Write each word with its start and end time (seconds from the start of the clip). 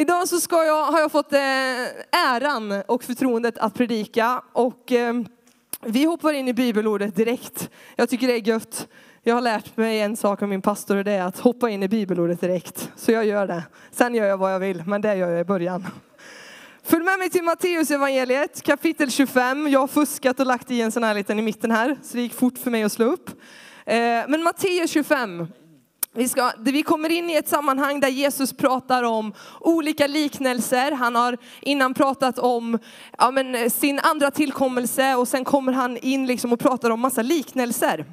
Idag 0.00 0.28
så 0.28 0.40
ska 0.40 0.64
jag, 0.64 0.84
har 0.84 1.00
jag 1.00 1.12
fått 1.12 1.32
eh, 1.32 1.40
äran 2.10 2.82
och 2.86 3.04
förtroendet 3.04 3.58
att 3.58 3.74
predika 3.74 4.42
och 4.52 4.92
eh, 4.92 5.14
vi 5.80 6.04
hoppar 6.04 6.32
in 6.32 6.48
i 6.48 6.52
bibelordet 6.52 7.16
direkt. 7.16 7.70
Jag 7.96 8.08
tycker 8.08 8.26
det 8.26 8.32
är 8.32 8.48
gött. 8.48 8.88
Jag 9.22 9.34
har 9.34 9.40
lärt 9.40 9.76
mig 9.76 10.00
en 10.00 10.16
sak 10.16 10.42
av 10.42 10.48
min 10.48 10.62
pastor 10.62 10.96
och 10.96 11.04
det 11.04 11.12
är 11.12 11.22
att 11.22 11.38
hoppa 11.38 11.70
in 11.70 11.82
i 11.82 11.88
bibelordet 11.88 12.40
direkt. 12.40 12.90
Så 12.96 13.12
jag 13.12 13.24
gör 13.24 13.46
det. 13.46 13.62
Sen 13.90 14.14
gör 14.14 14.26
jag 14.26 14.38
vad 14.38 14.54
jag 14.54 14.58
vill, 14.58 14.82
men 14.86 15.00
det 15.00 15.16
gör 15.16 15.28
jag 15.30 15.40
i 15.40 15.44
början. 15.44 15.86
Följ 16.82 17.04
med 17.04 17.18
mig 17.18 17.30
till 17.30 17.42
Matteus 17.42 17.90
evangeliet 17.90 18.62
kapitel 18.62 19.10
25. 19.10 19.68
Jag 19.68 19.80
har 19.80 19.86
fuskat 19.86 20.40
och 20.40 20.46
lagt 20.46 20.70
i 20.70 20.80
en 20.80 20.92
sån 20.92 21.04
här 21.04 21.14
liten 21.14 21.38
i 21.38 21.42
mitten 21.42 21.70
här, 21.70 21.96
så 22.02 22.16
det 22.16 22.22
gick 22.22 22.34
fort 22.34 22.58
för 22.58 22.70
mig 22.70 22.82
att 22.82 22.92
slå 22.92 23.06
upp. 23.06 23.30
Eh, 23.86 23.96
men 24.28 24.42
Matteus 24.42 24.90
25, 24.90 25.46
vi, 26.14 26.28
ska, 26.28 26.52
vi 26.58 26.82
kommer 26.82 27.10
in 27.10 27.30
i 27.30 27.34
ett 27.34 27.48
sammanhang 27.48 28.00
där 28.00 28.08
Jesus 28.08 28.52
pratar 28.52 29.02
om 29.02 29.32
olika 29.60 30.06
liknelser. 30.06 30.92
Han 30.92 31.14
har 31.14 31.38
innan 31.60 31.94
pratat 31.94 32.38
om 32.38 32.78
ja, 33.18 33.30
men, 33.30 33.70
sin 33.70 33.98
andra 33.98 34.30
tillkommelse 34.30 35.14
och 35.14 35.28
sen 35.28 35.44
kommer 35.44 35.72
han 35.72 35.96
in 35.96 36.26
liksom 36.26 36.52
och 36.52 36.60
pratar 36.60 36.90
om 36.90 37.00
massa 37.00 37.22
liknelser. 37.22 38.04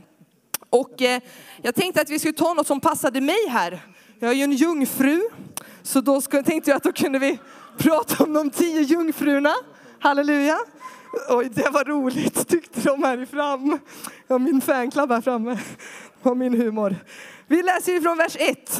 Och 0.70 1.02
eh, 1.02 1.22
jag 1.62 1.76
tänkte 1.76 2.02
att 2.02 2.10
vi 2.10 2.20
skulle 2.20 2.34
ta 2.34 2.54
något 2.54 2.68
som 2.68 2.80
passade 2.80 3.22
mig 3.22 3.48
här. 3.50 3.82
Jag 4.20 4.32
är 4.32 4.36
ju 4.36 4.44
en 4.44 4.54
jungfru, 4.54 5.22
så 5.84 6.02
då 6.02 6.22
skulle, 6.22 6.44
tänkte 6.44 6.72
jag 6.72 6.78
att 6.78 6.84
då 6.84 6.92
kunde 6.92 7.20
vi 7.20 7.40
prata 7.78 8.24
om 8.24 8.34
de 8.34 8.50
tio 8.50 8.82
jungfrurna. 8.82 9.54
Halleluja! 10.00 10.58
Oj, 11.30 11.50
det 11.54 11.70
var 11.70 11.84
roligt 11.84 12.48
tyckte 12.48 12.82
de 12.82 13.04
här 13.04 13.26
fram. 13.26 13.80
Ja, 14.28 14.38
min 14.38 14.62
fanclub 14.62 15.12
här 15.12 15.22
framme. 15.22 15.60
Det 16.24 16.36
min 16.36 16.54
humor. 16.54 16.96
Vi 17.48 17.64
läser 17.64 18.02
från 18.02 18.18
vers 18.18 18.38
1. 18.40 18.80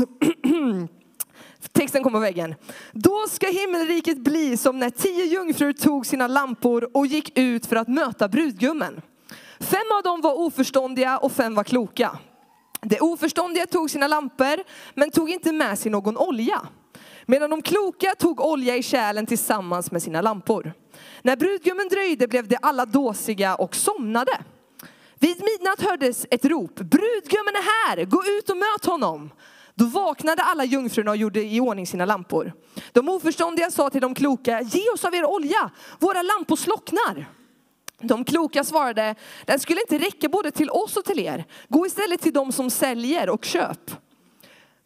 Texten 1.72 2.04
kommer 2.04 2.20
på 2.20 2.22
väggen. 2.22 2.56
Då 2.92 3.26
ska 3.30 3.48
himmelriket 3.48 4.18
bli 4.18 4.58
som 4.58 4.80
när 4.80 4.90
tio 4.90 5.26
jungfrur 5.26 5.74
tog 5.74 6.06
sina 6.06 6.28
lampor 6.28 6.90
och 6.94 7.08
gick 7.08 7.38
ut 7.38 7.66
för 7.66 7.76
att 7.76 7.88
möta 7.88 8.28
brudgummen. 8.28 9.02
Fem 9.60 9.86
av 9.98 10.04
dem 10.04 10.22
var 10.22 10.40
oförståndiga 10.40 11.18
och 11.18 11.32
fem 11.32 11.56
var 11.56 11.64
kloka. 11.64 12.20
De 12.82 12.98
oförståndiga 13.02 13.66
tog 13.66 13.92
sina 13.92 14.08
lampor 14.08 14.64
men 14.94 15.12
tog 15.12 15.30
inte 15.30 15.52
med 15.52 15.80
sig 15.80 15.92
någon 15.92 16.18
olja. 16.18 16.62
Medan 17.26 17.50
de 17.50 17.62
kloka 17.62 18.16
tog 18.18 18.42
olja 18.42 18.76
i 18.76 18.84
kärlen 18.84 19.26
tillsammans 19.26 19.92
med 19.92 20.04
sina 20.04 20.22
lampor. 20.22 20.74
När 21.22 21.36
brudgummen 21.36 21.88
dröjde 21.88 22.28
blev 22.28 22.48
de 22.48 22.58
alla 22.62 22.86
dåsiga 22.86 23.56
och 23.56 23.76
somnade. 23.76 24.38
Vid 25.20 25.44
midnatt 25.44 25.82
hördes 25.82 26.26
ett 26.32 26.46
rop, 26.46 26.76
brudgummen 26.76 27.56
är 27.56 27.88
här, 27.88 28.06
gå 28.06 28.24
ut 28.26 28.50
och 28.50 28.58
möt 28.58 28.86
honom. 28.86 29.30
Då 29.76 29.86
vaknade 29.86 30.44
alla 30.44 30.66
jungfrurna 30.66 31.12
och 31.12 31.18
gjorde 31.18 31.44
i 31.44 31.60
ordning 31.60 31.88
sina 31.88 32.06
lampor. 32.06 32.54
De 32.92 33.10
oförståndiga 33.10 33.72
sa 33.72 33.90
till 33.90 34.02
de 34.02 34.16
kloka, 34.16 34.62
ge 34.62 34.90
oss 34.90 35.06
av 35.06 35.16
er 35.16 35.26
olja, 35.26 35.70
våra 36.00 36.22
lampor 36.22 36.56
slocknar. 36.56 37.30
De 38.02 38.24
kloka 38.26 38.64
svarade, 38.64 39.16
den 39.46 39.60
skulle 39.60 39.82
inte 39.82 39.98
räcka 39.98 40.30
både 40.30 40.52
till 40.52 40.70
oss 40.70 40.98
och 40.98 41.06
till 41.06 41.20
er. 41.20 41.46
Gå 41.70 41.86
istället 41.86 42.22
till 42.22 42.34
dem 42.34 42.52
som 42.52 42.70
säljer 42.70 43.30
och 43.30 43.46
köp. 43.46 43.92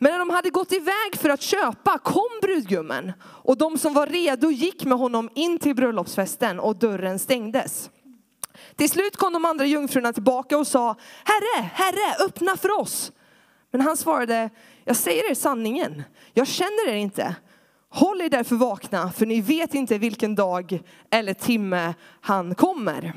Men 0.03 0.11
när 0.11 0.19
de 0.19 0.29
hade 0.29 0.49
gått 0.49 0.71
iväg 0.71 1.15
för 1.17 1.29
att 1.29 1.41
köpa 1.41 1.97
kom 1.97 2.29
brudgummen 2.41 3.11
och 3.23 3.57
de 3.57 3.77
som 3.77 3.93
var 3.93 4.07
redo 4.07 4.51
gick 4.51 4.85
med 4.85 4.97
honom 4.97 5.29
in 5.35 5.59
till 5.59 5.75
bröllopsfesten 5.75 6.59
och 6.59 6.75
dörren 6.75 7.19
stängdes. 7.19 7.89
Till 8.75 8.89
slut 8.89 9.17
kom 9.17 9.33
de 9.33 9.45
andra 9.45 9.65
jungfrurna 9.65 10.13
tillbaka 10.13 10.57
och 10.57 10.67
sa, 10.67 10.95
Herre, 11.23 11.69
Herre, 11.73 12.25
öppna 12.25 12.57
för 12.57 12.79
oss. 12.79 13.11
Men 13.71 13.81
han 13.81 13.97
svarade, 13.97 14.49
jag 14.85 14.95
säger 14.95 15.31
er 15.31 15.35
sanningen, 15.35 16.03
jag 16.33 16.47
känner 16.47 16.89
er 16.89 16.95
inte. 16.95 17.35
Håll 17.89 18.21
er 18.21 18.29
därför 18.29 18.55
vakna, 18.55 19.11
för 19.11 19.25
ni 19.25 19.41
vet 19.41 19.73
inte 19.73 19.97
vilken 19.97 20.35
dag 20.35 20.81
eller 21.09 21.33
timme 21.33 21.93
han 22.21 22.55
kommer. 22.55 23.13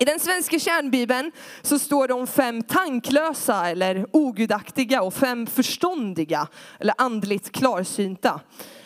I 0.00 0.04
den 0.04 0.20
svenska 0.20 0.58
kärnbibeln 0.58 1.32
så 1.62 1.78
står 1.78 2.08
det 2.08 2.14
om 2.14 2.26
fem 2.26 2.62
tanklösa 2.62 3.70
eller 3.70 4.06
ogudaktiga 4.12 5.02
och 5.02 5.14
fem 5.14 5.46
förståndiga 5.46 6.48
eller 6.80 6.94
andligt 6.98 7.52
klarsynta. 7.52 8.40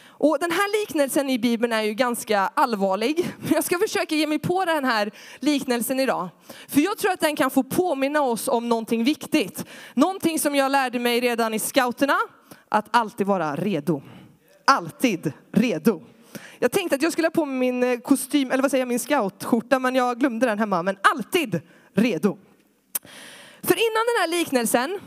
Och 0.09 0.39
den 0.41 0.51
här 0.51 0.81
liknelsen 0.81 1.31
i 1.31 1.39
Bibeln 1.39 1.73
är 1.73 1.83
ju 1.83 1.95
ganska 1.95 2.41
allvarlig. 2.41 3.35
Jag 3.55 3.65
ska 3.65 3.79
försöka 3.79 4.15
ge 4.15 4.27
mig 4.27 4.39
på 4.39 4.65
den 4.65 4.85
här 4.85 5.11
liknelsen 5.41 6.01
idag. 6.01 6.29
För 6.69 6.81
jag 6.81 6.99
tror 6.99 7.13
att 7.13 7.21
den 7.21 7.37
kan 7.37 7.51
få 7.51 7.63
påminna 7.63 8.23
oss 8.23 8.49
om 8.49 8.69
någonting 8.69 9.05
viktigt. 9.05 9.65
Någonting 9.95 10.39
som 10.39 10.55
jag 10.55 10.73
lärde 10.73 10.99
mig 10.99 11.21
redan 11.21 11.55
i 11.55 11.59
scouterna, 11.59 12.17
att 12.69 12.97
alltid 12.97 13.27
vara 13.27 13.57
redo. 13.57 14.03
Alltid 14.67 15.33
redo. 15.53 16.03
Jag 16.59 16.73
tänkte 16.73 16.97
att 16.97 17.03
jag 17.03 17.13
skulle 17.13 17.27
ha 17.27 17.31
på 17.31 17.45
mig 17.45 17.57
min 17.57 17.83
eh, 17.83 17.99
kostym, 17.99 18.51
eller 18.51 18.63
vad 18.63 18.71
säger 18.71 18.83
jag, 18.83 18.89
min 18.89 18.99
scoutskjorta, 18.99 19.79
men 19.79 19.95
jag 19.95 20.19
glömde 20.19 20.47
den 20.47 20.59
hemma. 20.59 20.83
Men 20.83 20.97
alltid 21.03 21.61
redo. 21.95 22.39
För 23.63 23.75
innan 23.75 24.05
den 24.07 24.21
här 24.21 24.29
liknelsen 24.39 24.99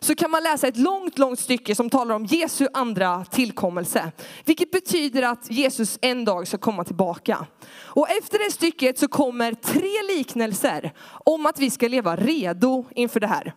så 0.00 0.14
kan 0.14 0.30
man 0.30 0.42
läsa 0.42 0.68
ett 0.68 0.76
långt, 0.76 1.18
långt 1.18 1.40
stycke 1.40 1.74
som 1.74 1.90
talar 1.90 2.14
om 2.14 2.24
Jesu 2.24 2.66
andra 2.72 3.24
tillkommelse. 3.24 4.12
Vilket 4.44 4.70
betyder 4.70 5.22
att 5.22 5.50
Jesus 5.50 5.98
en 6.02 6.24
dag 6.24 6.48
ska 6.48 6.58
komma 6.58 6.84
tillbaka. 6.84 7.46
Och 7.76 8.10
efter 8.10 8.38
det 8.38 8.52
stycket 8.52 8.98
så 8.98 9.08
kommer 9.08 9.54
tre 9.54 10.16
liknelser 10.16 10.92
om 11.24 11.46
att 11.46 11.58
vi 11.58 11.70
ska 11.70 11.88
leva 11.88 12.16
redo 12.16 12.84
inför 12.94 13.20
det 13.20 13.26
här. 13.26 13.52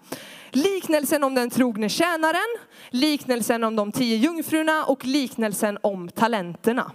Liknelsen 0.52 1.24
om 1.24 1.36
den 1.36 1.50
trogne 1.50 1.90
tjänaren, 1.90 2.58
liknelsen 2.90 3.64
om 3.64 3.76
de 3.76 3.92
tio 3.92 4.18
jungfrurna 4.18 4.86
och 4.86 5.06
liknelsen 5.06 5.78
om 5.84 6.10
talenterna. 6.10 6.92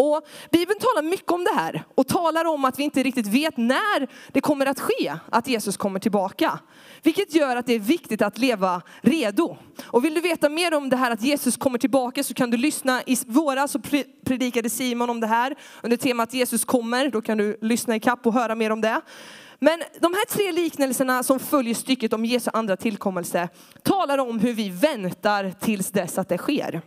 Och 0.00 0.26
Bibeln 0.50 0.80
talar 0.80 1.02
mycket 1.02 1.30
om 1.30 1.44
det 1.44 1.54
här 1.54 1.84
och 1.94 2.06
talar 2.06 2.44
om 2.44 2.64
att 2.64 2.78
vi 2.78 2.82
inte 2.82 3.02
riktigt 3.02 3.26
vet 3.26 3.56
när 3.56 4.08
det 4.32 4.40
kommer 4.40 4.66
att 4.66 4.80
ske, 4.80 5.14
att 5.30 5.48
Jesus 5.48 5.76
kommer 5.76 6.00
tillbaka. 6.00 6.58
Vilket 7.02 7.34
gör 7.34 7.56
att 7.56 7.66
det 7.66 7.74
är 7.74 7.78
viktigt 7.78 8.22
att 8.22 8.38
leva 8.38 8.82
redo. 9.00 9.56
Och 9.84 10.04
vill 10.04 10.14
du 10.14 10.20
veta 10.20 10.48
mer 10.48 10.74
om 10.74 10.88
det 10.88 10.96
här 10.96 11.10
att 11.10 11.22
Jesus 11.22 11.56
kommer 11.56 11.78
tillbaka 11.78 12.24
så 12.24 12.34
kan 12.34 12.50
du 12.50 12.56
lyssna. 12.56 13.02
I 13.06 13.16
våras 13.26 13.70
så 13.70 13.80
predikade 14.24 14.70
Simon 14.70 15.10
om 15.10 15.20
det 15.20 15.26
här 15.26 15.54
under 15.82 15.96
temat 15.96 16.34
Jesus 16.34 16.64
kommer. 16.64 17.08
Då 17.08 17.22
kan 17.22 17.38
du 17.38 17.58
lyssna 17.60 17.96
i 17.96 18.00
kapp 18.00 18.26
och 18.26 18.34
höra 18.34 18.54
mer 18.54 18.72
om 18.72 18.80
det. 18.80 19.00
Men 19.58 19.82
de 20.00 20.14
här 20.14 20.24
tre 20.24 20.52
liknelserna 20.52 21.22
som 21.22 21.38
följer 21.38 21.74
stycket 21.74 22.12
om 22.12 22.24
Jesu 22.24 22.50
andra 22.52 22.76
tillkommelse 22.76 23.48
talar 23.82 24.18
om 24.18 24.38
hur 24.38 24.52
vi 24.52 24.70
väntar 24.70 25.54
tills 25.60 25.90
dess 25.90 26.18
att 26.18 26.28
det 26.28 26.38
sker. 26.38 26.82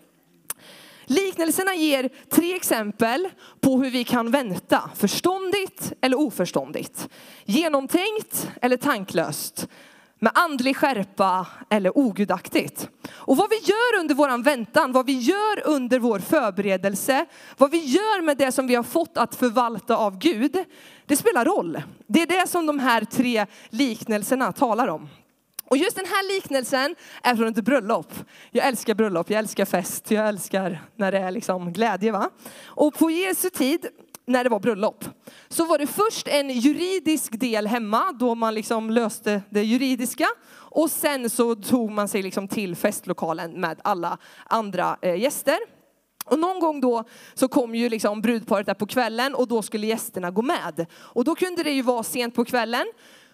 Liknelserna 1.05 1.75
ger 1.75 2.09
tre 2.29 2.55
exempel 2.55 3.29
på 3.61 3.83
hur 3.83 3.91
vi 3.91 4.03
kan 4.03 4.31
vänta. 4.31 4.89
Förståndigt 4.95 5.93
eller 6.01 6.19
oförståndigt. 6.19 7.09
Genomtänkt 7.45 8.49
eller 8.61 8.77
tanklöst. 8.77 9.67
Med 10.19 10.31
andlig 10.35 10.77
skärpa 10.77 11.47
eller 11.69 11.97
ogudaktigt. 11.97 12.89
Och 13.11 13.37
vad 13.37 13.49
vi 13.49 13.55
gör 13.55 13.99
under 13.99 14.15
vår 14.15 14.43
väntan, 14.43 14.91
vad 14.91 15.05
vi 15.05 15.19
gör 15.19 15.67
under 15.67 15.99
vår 15.99 16.19
förberedelse, 16.19 17.25
vad 17.57 17.71
vi 17.71 17.77
gör 17.77 18.21
med 18.21 18.37
det 18.37 18.51
som 18.51 18.67
vi 18.67 18.75
har 18.75 18.83
fått 18.83 19.17
att 19.17 19.35
förvalta 19.35 19.95
av 19.95 20.17
Gud, 20.17 20.57
det 21.05 21.15
spelar 21.15 21.45
roll. 21.45 21.81
Det 22.07 22.21
är 22.21 22.27
det 22.27 22.47
som 22.47 22.65
de 22.65 22.79
här 22.79 23.05
tre 23.05 23.45
liknelserna 23.69 24.51
talar 24.51 24.87
om. 24.87 25.09
Och 25.69 25.77
just 25.77 25.95
den 25.95 26.05
här 26.05 26.35
liknelsen 26.35 26.95
är 27.23 27.35
från 27.35 27.47
ett 27.47 27.65
bröllop. 27.65 28.13
Jag 28.51 28.67
älskar 28.67 28.95
bröllop, 28.95 29.29
jag 29.29 29.39
älskar 29.39 29.65
fest, 29.65 30.11
jag 30.11 30.27
älskar 30.27 30.81
när 30.95 31.11
det 31.11 31.17
är 31.17 31.31
liksom 31.31 31.73
glädje. 31.73 32.11
Va? 32.11 32.29
Och 32.65 32.93
på 32.93 33.11
Jesu 33.11 33.49
tid, 33.49 33.87
när 34.25 34.43
det 34.43 34.49
var 34.49 34.59
bröllop, 34.59 35.05
så 35.49 35.65
var 35.65 35.77
det 35.77 35.87
först 35.87 36.27
en 36.27 36.49
juridisk 36.49 37.39
del 37.39 37.67
hemma, 37.67 38.11
då 38.11 38.35
man 38.35 38.53
liksom 38.53 38.89
löste 38.89 39.41
det 39.49 39.63
juridiska. 39.63 40.27
Och 40.53 40.91
sen 40.91 41.29
så 41.29 41.55
tog 41.55 41.91
man 41.91 42.07
sig 42.07 42.21
liksom 42.21 42.47
till 42.47 42.75
festlokalen 42.75 43.61
med 43.61 43.79
alla 43.83 44.17
andra 44.45 44.97
eh, 45.01 45.15
gäster. 45.15 45.57
Och 46.25 46.39
någon 46.39 46.59
gång 46.59 46.81
då 46.81 47.03
så 47.33 47.47
kom 47.47 47.75
ju 47.75 47.89
liksom 47.89 48.21
brudparet 48.21 48.65
där 48.65 48.73
på 48.73 48.87
kvällen 48.87 49.35
och 49.35 49.47
då 49.47 49.61
skulle 49.61 49.87
gästerna 49.87 50.31
gå 50.31 50.41
med. 50.41 50.85
Och 50.95 51.23
då 51.23 51.35
kunde 51.35 51.63
det 51.63 51.71
ju 51.71 51.81
vara 51.81 52.03
sent 52.03 52.35
på 52.35 52.45
kvällen. 52.45 52.85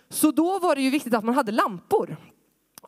Så 0.10 0.32
då 0.32 0.60
var 0.60 0.76
det 0.76 0.82
ju 0.82 0.90
viktigt 0.90 1.14
att 1.14 1.24
man 1.24 1.36
hade 1.36 1.52
lampor. 1.52 2.18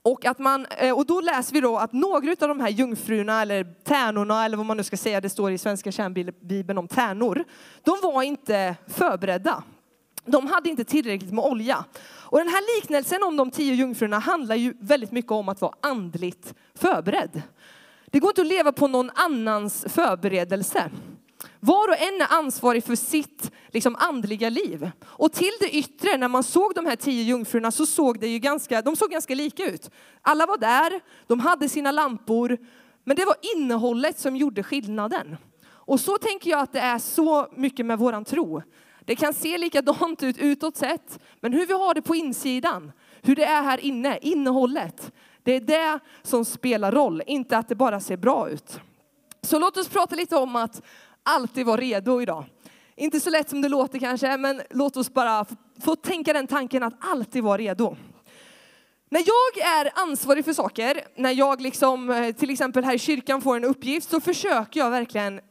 Och, 0.04 0.26
att 0.26 0.40
man, 0.40 0.66
eh, 0.66 0.98
och 0.98 1.06
då 1.06 1.22
läser 1.22 1.54
vi 1.54 1.62
då 1.62 1.78
att 1.78 1.94
några 1.94 2.32
av 2.32 2.48
de 2.48 2.60
här 2.60 2.70
jungfrurna 2.70 3.42
eller 3.42 3.64
tärnorna 3.84 4.46
eller 4.46 4.58
vad 4.58 4.66
man 4.66 4.78
nu 4.78 4.84
ska 4.84 4.98
säga, 4.98 5.22
det 5.22 5.30
står 5.30 5.52
i 5.52 5.58
svenska 5.58 5.92
kärnbibeln 5.92 6.78
om 6.78 6.88
tärnor. 6.88 7.44
De 7.84 7.98
var 8.04 8.24
inte 8.24 8.76
förberedda. 8.88 9.64
De 10.26 10.48
hade 10.48 10.70
inte 10.70 10.84
tillräckligt 10.84 11.34
med 11.34 11.46
olja. 11.46 11.86
Och 12.04 12.38
den 12.38 12.48
här 12.48 12.76
liknelsen 12.76 13.24
om 13.24 13.38
de 13.38 13.52
tio 13.52 13.74
jungfrurna 13.74 14.20
handlar 14.20 14.56
ju 14.56 14.74
väldigt 14.80 15.12
mycket 15.12 15.32
om 15.32 15.50
att 15.50 15.62
vara 15.62 15.74
andligt 15.82 16.54
förberedd. 16.76 17.42
Det 18.06 18.20
går 18.20 18.30
inte 18.30 18.42
att 18.42 18.48
leva 18.48 18.72
på 18.72 18.88
någon 18.88 19.12
annans 19.16 19.86
förberedelse. 19.90 20.92
Var 21.64 21.88
och 21.88 22.02
en 22.02 22.22
är 22.22 22.34
ansvarig 22.34 22.84
för 22.84 22.96
sitt 22.96 23.52
liksom, 23.68 23.96
andliga 24.00 24.50
liv. 24.50 24.92
Och 25.04 25.34
till 25.34 25.52
det 25.60 25.76
yttre, 25.76 26.18
när 26.18 26.28
man 26.28 26.44
såg 26.44 26.76
de 26.76 26.86
här 26.86 26.96
tio 26.96 27.24
jungfrurna 27.24 27.72
så 27.72 27.86
såg 27.86 28.20
det 28.20 28.28
ju 28.28 28.40
ganska, 28.40 28.82
de 28.82 28.96
såg 28.96 29.10
ganska 29.12 29.36
lika 29.36 29.66
ut. 29.66 29.92
Alla 30.22 30.46
var 30.46 30.58
där, 30.58 31.02
de 31.28 31.40
hade 31.40 31.70
sina 31.70 31.92
lampor, 31.92 32.58
men 33.04 33.16
det 33.16 33.26
var 33.26 33.36
innehållet 33.56 34.20
som 34.20 34.36
gjorde 34.36 34.64
skillnaden. 34.64 35.38
Och 35.70 36.00
så 36.00 36.18
tänker 36.18 36.50
jag 36.50 36.60
att 36.60 36.74
det 36.74 36.80
är 36.80 37.00
så 37.00 37.48
mycket 37.56 37.86
med 37.86 38.00
våran 38.00 38.26
tro. 38.26 38.62
Det 39.06 39.16
kan 39.16 39.34
se 39.34 39.58
likadant 39.58 40.24
ut 40.24 40.38
utåt 40.38 40.78
sett, 40.78 41.20
men 41.40 41.54
hur 41.54 41.66
vi 41.66 41.74
har 41.74 41.94
det 41.94 42.02
på 42.02 42.16
insidan, 42.16 42.92
hur 43.22 43.36
det 43.36 43.46
är 43.46 43.64
här 43.64 43.80
inne, 43.80 44.20
innehållet. 44.22 45.12
Det 45.44 45.52
är 45.52 45.62
det 45.62 46.00
som 46.24 46.46
spelar 46.46 46.92
roll, 46.92 47.22
inte 47.28 47.58
att 47.58 47.68
det 47.68 47.76
bara 47.76 48.00
ser 48.00 48.18
bra 48.18 48.50
ut. 48.50 48.80
Så 49.42 49.60
låt 49.60 49.78
oss 49.78 49.90
prata 49.90 50.16
lite 50.16 50.36
om 50.36 50.56
att 50.56 50.82
alltid 51.24 51.66
vara 51.66 51.82
redo 51.82 52.22
idag. 52.22 52.46
Inte 52.96 53.20
så 53.20 53.30
lätt 53.30 53.50
som 53.50 53.62
det 53.62 53.70
låter 53.70 54.00
kanske, 54.00 54.38
men 54.38 54.62
låt 54.70 54.98
oss 54.98 55.14
bara 55.14 55.46
få 55.84 55.96
tänka 55.96 56.34
den 56.34 56.48
tanken 56.48 56.84
att 56.84 56.94
alltid 57.00 57.44
vara 57.44 57.58
redo. 57.58 57.96
När 59.10 59.20
jag 59.20 59.68
är 59.84 59.92
ansvarig 59.96 60.46
för 60.46 60.54
saker, 60.54 61.02
när 61.16 61.32
jag 61.32 61.62
liksom, 61.62 62.10
eh, 62.10 62.32
till 62.36 62.50
exempel 62.50 62.84
här 62.84 62.94
i 62.94 63.00
kyrkan 63.00 63.42
får 63.42 63.56
en 63.56 63.64
uppgift, 63.64 64.10
så 64.10 64.22
försöker 64.22 64.80
jag 64.80 64.92
verkligen 64.92 65.42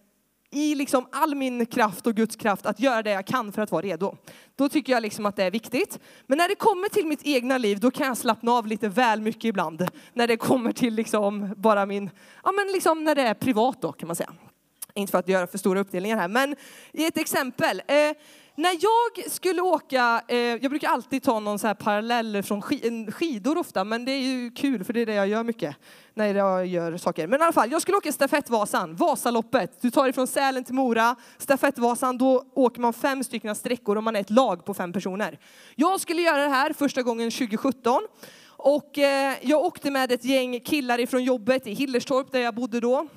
i 0.50 0.74
liksom 0.74 1.06
all 1.12 1.34
min 1.34 1.66
kraft 1.66 2.06
och 2.06 2.14
Guds 2.14 2.36
kraft 2.36 2.66
att 2.66 2.80
göra 2.80 3.02
det 3.02 3.10
jag 3.10 3.26
kan 3.26 3.52
för 3.52 3.62
att 3.62 3.70
vara 3.70 3.82
redo. 3.82 4.16
Då 4.56 4.68
tycker 4.68 4.92
jag 4.92 5.02
liksom 5.02 5.26
att 5.26 5.36
det 5.36 5.44
är 5.44 5.50
viktigt. 5.50 5.98
Men 6.26 6.38
när 6.38 6.48
det 6.48 6.54
kommer 6.54 6.88
till 6.88 7.06
mitt 7.06 7.20
egna 7.22 7.58
liv, 7.58 7.80
då 7.80 7.90
kan 7.90 8.06
jag 8.06 8.16
slappna 8.16 8.52
av 8.52 8.66
lite 8.66 8.88
väl 8.88 9.20
mycket 9.20 9.44
ibland. 9.44 9.88
När 10.12 10.26
det 10.26 10.36
kommer 10.36 10.72
till 10.72 10.94
liksom 10.94 11.54
bara 11.56 11.86
min, 11.86 12.10
ja 12.44 12.52
men 12.52 12.72
liksom 12.72 13.04
när 13.04 13.14
det 13.14 13.22
är 13.22 13.34
privat 13.34 13.82
då 13.82 13.92
kan 13.92 14.06
man 14.06 14.16
säga. 14.16 14.32
Inte 14.94 15.10
för 15.10 15.18
att 15.18 15.28
göra 15.28 15.46
för 15.46 15.58
stora 15.58 15.80
uppdelningar 15.80 16.16
här, 16.16 16.28
men 16.28 16.56
i 16.92 17.06
ett 17.06 17.18
exempel. 17.18 17.82
Eh, 17.86 17.94
när 18.60 18.72
jag 18.80 19.30
skulle 19.30 19.62
åka, 19.62 20.22
eh, 20.28 20.38
jag 20.38 20.70
brukar 20.70 20.88
alltid 20.88 21.22
ta 21.22 21.40
någon 21.40 21.58
så 21.58 21.66
här 21.66 21.74
parallell 21.74 22.42
från 22.42 22.62
skidor 23.12 23.58
ofta, 23.58 23.84
men 23.84 24.04
det 24.04 24.12
är 24.12 24.20
ju 24.20 24.50
kul 24.50 24.84
för 24.84 24.92
det 24.92 25.00
är 25.00 25.06
det 25.06 25.14
jag 25.14 25.28
gör 25.28 25.42
mycket 25.42 25.76
när 26.14 26.34
jag 26.34 26.66
gör 26.66 26.96
saker. 26.96 27.26
Men 27.26 27.40
i 27.40 27.42
alla 27.42 27.52
fall, 27.52 27.72
jag 27.72 27.82
skulle 27.82 27.96
åka 27.96 28.12
stafettvasan, 28.12 28.96
Vasaloppet. 28.96 29.82
Du 29.82 29.90
tar 29.90 30.08
ifrån 30.08 30.26
Sälen 30.26 30.64
till 30.64 30.74
Mora, 30.74 31.16
stafettvasan, 31.38 32.18
då 32.18 32.44
åker 32.54 32.80
man 32.80 32.92
fem 32.92 33.24
stycken 33.24 33.54
sträckor 33.54 33.96
och 33.96 34.04
man 34.04 34.16
är 34.16 34.20
ett 34.20 34.30
lag 34.30 34.64
på 34.64 34.74
fem 34.74 34.92
personer. 34.92 35.38
Jag 35.74 36.00
skulle 36.00 36.22
göra 36.22 36.42
det 36.42 36.50
här 36.50 36.72
första 36.72 37.02
gången 37.02 37.30
2017 37.30 38.02
och 38.46 38.98
eh, 38.98 39.34
jag 39.42 39.60
åkte 39.60 39.90
med 39.90 40.12
ett 40.12 40.24
gäng 40.24 40.60
killar 40.60 41.00
ifrån 41.00 41.24
jobbet 41.24 41.66
i 41.66 41.72
Hillerstorp 41.72 42.32
där 42.32 42.40
jag 42.40 42.54
bodde 42.54 42.80
då. 42.80 43.08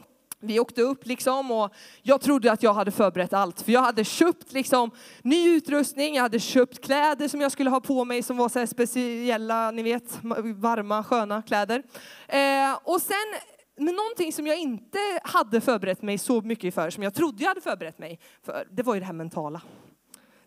Vi 0.44 0.60
åkte 0.60 0.82
upp 0.82 1.06
liksom 1.06 1.52
och 1.52 1.74
jag 2.02 2.22
trodde 2.22 2.52
att 2.52 2.64
jag 2.64 2.74
hade 2.74 2.92
förberett 2.92 3.34
allt. 3.34 3.62
För 3.62 3.72
jag 3.72 3.82
hade 3.82 4.04
köpt 4.04 4.54
liksom 4.54 4.92
ny 5.22 5.50
utrustning, 5.50 6.16
jag 6.16 6.22
hade 6.22 6.40
köpt 6.40 6.86
kläder 6.86 7.28
som 7.28 7.42
jag 7.42 7.52
skulle 7.52 7.70
ha 7.70 7.82
på 7.82 8.06
mig 8.06 8.24
som 8.24 8.38
var 8.38 8.50
så 8.50 8.68
speciella, 8.68 9.72
ni 9.72 9.84
vet, 9.84 10.20
varma, 10.56 11.04
sköna 11.04 11.42
kläder. 11.42 11.84
Eh, 12.28 12.80
och 12.84 13.02
sen, 13.02 13.16
men 13.78 13.96
någonting 13.96 14.34
som 14.34 14.48
jag 14.48 14.58
inte 14.58 15.00
hade 15.24 15.62
förberett 15.62 16.02
mig 16.02 16.18
så 16.18 16.42
mycket 16.42 16.74
för, 16.74 16.90
som 16.90 17.04
jag 17.04 17.14
trodde 17.14 17.44
jag 17.44 17.50
hade 17.50 17.62
förberett 17.62 18.00
mig 18.00 18.20
för, 18.46 18.68
det 18.72 18.84
var 18.84 18.94
ju 18.94 19.00
det 19.00 19.06
här 19.06 19.14
mentala. 19.14 19.62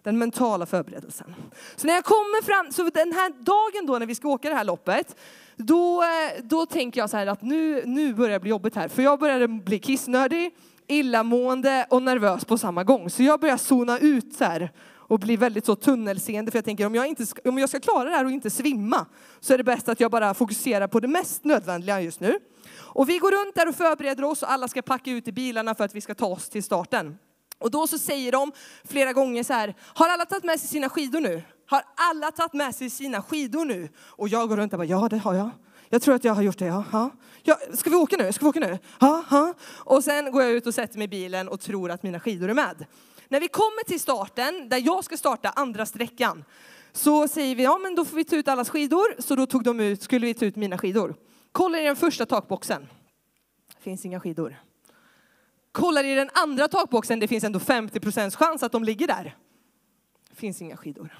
Den 0.07 0.19
mentala 0.19 0.67
förberedelsen. 0.67 1.35
Så 1.77 1.87
när 1.87 1.95
jag 1.95 2.05
kommer 2.05 2.43
fram, 2.43 2.73
så 2.73 2.83
den 2.83 3.13
här 3.13 3.31
dagen 3.31 3.87
då 3.87 3.99
när 3.99 4.07
vi 4.07 4.15
ska 4.15 4.29
åka 4.29 4.49
det 4.49 4.55
här 4.55 4.65
loppet, 4.65 5.17
då, 5.57 6.03
eh, 6.03 6.43
då 6.43 6.67
tänker 6.67 7.01
jag 7.01 7.11
så 7.11 7.17
här 7.17 7.27
att 7.27 7.43
nu, 7.43 7.83
nu 7.87 8.15
börjar 8.15 8.33
det 8.33 8.41
bli 8.41 8.51
jobbigt 8.51 8.75
här. 8.75 8.89
För 8.89 9.03
jag 9.03 9.19
började 9.19 9.49
bli 9.49 9.79
kissnödig, 9.79 10.55
illamående 10.87 11.87
och 11.91 12.03
nervös 12.03 12.45
på 12.45 12.59
samma 12.59 12.85
gång. 12.85 13.11
Så 13.11 13.23
jag 13.23 13.41
börjar 13.41 13.57
zona 13.57 13.99
ut 13.99 14.35
så 14.35 14.45
här 14.45 14.73
och 14.89 15.19
bli 15.19 15.37
väldigt 15.37 15.67
så 15.67 15.77
tunnelseende. 15.77 16.51
För 16.51 16.59
jag 16.59 16.65
tänker 16.65 16.87
om 16.87 16.95
jag, 16.95 17.07
inte, 17.07 17.25
om 17.45 17.59
jag 17.59 17.69
ska 17.69 17.81
klara 17.81 18.05
det 18.05 18.17
här 18.17 18.25
och 18.25 18.31
inte 18.31 18.51
svimma 18.51 19.07
så 19.41 19.55
är 19.55 19.59
det 19.59 19.65
bäst 19.65 19.89
att 19.89 20.01
jag 20.01 20.11
bara 20.11 20.35
fokuserar 20.35 20.87
på 20.87 21.01
det 21.01 21.09
mest 21.09 21.45
nödvändiga 21.45 22.01
just 22.01 22.21
nu. 22.21 22.39
Och 22.79 23.09
vi 23.09 23.19
går 23.19 23.45
runt 23.45 23.55
där 23.55 23.69
och 23.69 23.75
förbereder 23.75 24.25
oss 24.25 24.43
och 24.43 24.53
alla 24.53 24.69
ska 24.69 24.83
packa 24.83 25.11
ut 25.11 25.29
i 25.29 25.33
bilarna 25.33 25.75
för 25.75 25.85
att 25.85 25.95
vi 25.95 26.01
ska 26.01 26.15
ta 26.15 26.27
oss 26.27 26.49
till 26.49 26.63
starten. 26.63 27.17
Och 27.59 27.71
då 27.71 27.87
så 27.87 27.99
säger 27.99 28.33
de 28.33 28.53
flera 28.85 29.13
gånger 29.13 29.43
så 29.43 29.53
här, 29.53 29.75
har 29.81 30.09
alla 30.09 30.25
tagit 30.25 30.45
med 30.45 30.61
sig 30.61 30.69
sina 30.69 30.89
skidor 30.89 31.21
nu? 31.21 31.43
Har 31.67 31.83
alla 31.95 32.31
tagit 32.31 32.53
med 32.53 32.75
sig 32.75 32.91
sina 32.91 33.23
skidor 33.23 33.65
nu? 33.65 33.89
Och 33.99 34.29
jag 34.29 34.49
går 34.49 34.57
runt 34.57 34.73
och 34.73 34.79
bara, 34.79 34.85
ja 34.85 35.09
det 35.09 35.19
har 35.19 35.35
jag. 35.35 35.51
Jag 35.89 36.03
tror 36.03 36.15
att 36.15 36.25
jag 36.25 36.35
har 36.35 36.43
gjort 36.43 36.59
det, 36.59 36.67
ja. 36.67 36.85
ja. 37.43 37.59
ska 37.75 37.91
vi 37.91 37.97
åka 37.97 38.17
nu? 38.17 38.33
Ska 38.33 38.45
vi 38.45 38.49
åka 38.49 38.61
nu? 38.61 38.79
Ja, 39.01 39.25
ja. 39.31 39.55
Och 39.77 40.05
sen 40.05 40.33
går 40.33 40.43
jag 40.43 40.53
ut 40.53 40.67
och 40.67 40.75
sätter 40.75 40.99
mig 40.99 41.05
i 41.05 41.09
bilen 41.09 41.49
och 41.49 41.61
tror 41.61 41.91
att 41.91 42.03
mina 42.03 42.21
skidor 42.21 42.51
är 42.51 42.55
med. 42.55 42.87
När 43.29 43.41
vi 43.41 43.49
kommer 43.49 43.85
till 43.85 44.01
starten, 44.01 44.69
där 44.69 44.83
jag 44.87 45.05
ska 45.05 45.17
starta 45.17 45.49
andra 45.49 45.87
sträckan, 45.87 46.45
så 46.93 47.29
säger 47.29 47.57
vi, 47.57 47.63
ja 47.63 47.79
men 47.79 47.95
då 47.95 48.05
får 48.05 48.17
vi 48.17 48.25
ta 48.25 48.37
ut 48.37 48.49
allas 48.49 48.71
skidor. 48.71 49.23
Så 49.23 49.35
då 49.35 49.47
tog 49.47 49.63
de 49.63 49.81
ut, 49.81 50.03
skulle 50.03 50.27
vi 50.27 50.35
ta 50.35 50.45
ut 50.45 50.57
mina 50.57 50.79
skidor. 50.79 51.15
Kollar 51.53 51.79
i 51.79 51.85
den 51.85 51.97
första 51.97 52.27
takboxen. 52.27 52.87
Finns 53.81 54.05
inga 54.05 54.21
skidor. 54.21 54.57
Kollar 55.77 56.05
i 56.05 56.15
den 56.15 56.31
andra 56.33 56.69
takboxen, 56.69 57.21
det 57.21 57.29
finns 57.29 57.45
ändå 57.45 57.59
50 57.59 58.31
chans 58.31 58.63
att 58.63 58.73
de 58.73 58.85
ligger 58.85 59.07
där. 59.07 59.37
Det 60.31 60.37
finns 60.37 60.63
inga 60.63 60.77
skidor. 60.77 61.19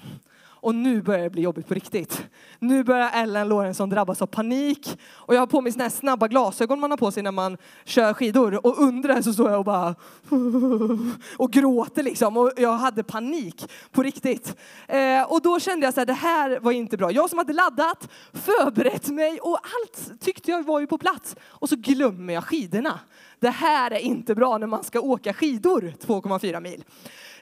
Och 0.59 0.75
nu 0.75 1.01
börjar 1.01 1.23
det 1.23 1.29
bli 1.29 1.41
jobbigt 1.41 1.67
på 1.67 1.73
riktigt. 1.73 2.27
Nu 2.59 2.83
börjar 2.83 3.11
Ellen 3.13 3.47
Lorentzon 3.47 3.89
drabbas 3.89 4.21
av 4.21 4.27
panik. 4.27 4.99
Och 5.13 5.35
jag 5.35 5.39
har 5.39 5.47
på 5.47 5.61
mig 5.61 5.71
såna 5.71 5.83
här 5.83 5.91
snabba 5.91 6.27
glasögon 6.27 6.79
man 6.79 6.91
har 6.91 6.97
på 6.97 7.11
sig 7.11 7.23
när 7.23 7.31
man 7.31 7.57
kör 7.85 8.13
skidor. 8.13 8.65
Och 8.65 8.79
under 8.79 9.15
det 9.15 9.23
så 9.23 9.33
står 9.33 9.49
jag 9.49 9.59
och 9.59 9.65
bara 9.65 9.95
och 11.37 11.51
gråter 11.51 12.03
liksom. 12.03 12.37
Och 12.37 12.51
jag 12.57 12.73
hade 12.73 13.03
panik 13.03 13.71
på 13.91 14.03
riktigt. 14.03 14.55
Eh, 14.87 15.23
och 15.31 15.41
då 15.41 15.59
kände 15.59 15.85
jag 15.85 15.93
så 15.93 15.99
här, 15.99 16.05
det 16.05 16.13
här 16.13 16.59
var 16.59 16.71
inte 16.71 16.97
bra. 16.97 17.11
Jag 17.11 17.29
som 17.29 17.37
hade 17.37 17.53
laddat, 17.53 18.09
förberett 18.33 19.07
mig 19.07 19.39
och 19.39 19.59
allt 19.61 20.21
tyckte 20.21 20.51
jag 20.51 20.65
var 20.65 20.79
ju 20.79 20.87
på 20.87 20.97
plats. 20.97 21.35
Och 21.43 21.69
så 21.69 21.75
glömmer 21.75 22.33
jag 22.33 22.43
skidorna. 22.43 22.99
Det 23.39 23.49
här 23.49 23.91
är 23.91 23.99
inte 23.99 24.35
bra 24.35 24.57
när 24.57 24.67
man 24.67 24.83
ska 24.83 24.99
åka 24.99 25.33
skidor 25.33 25.93
2,4 26.05 26.61
mil. 26.61 26.83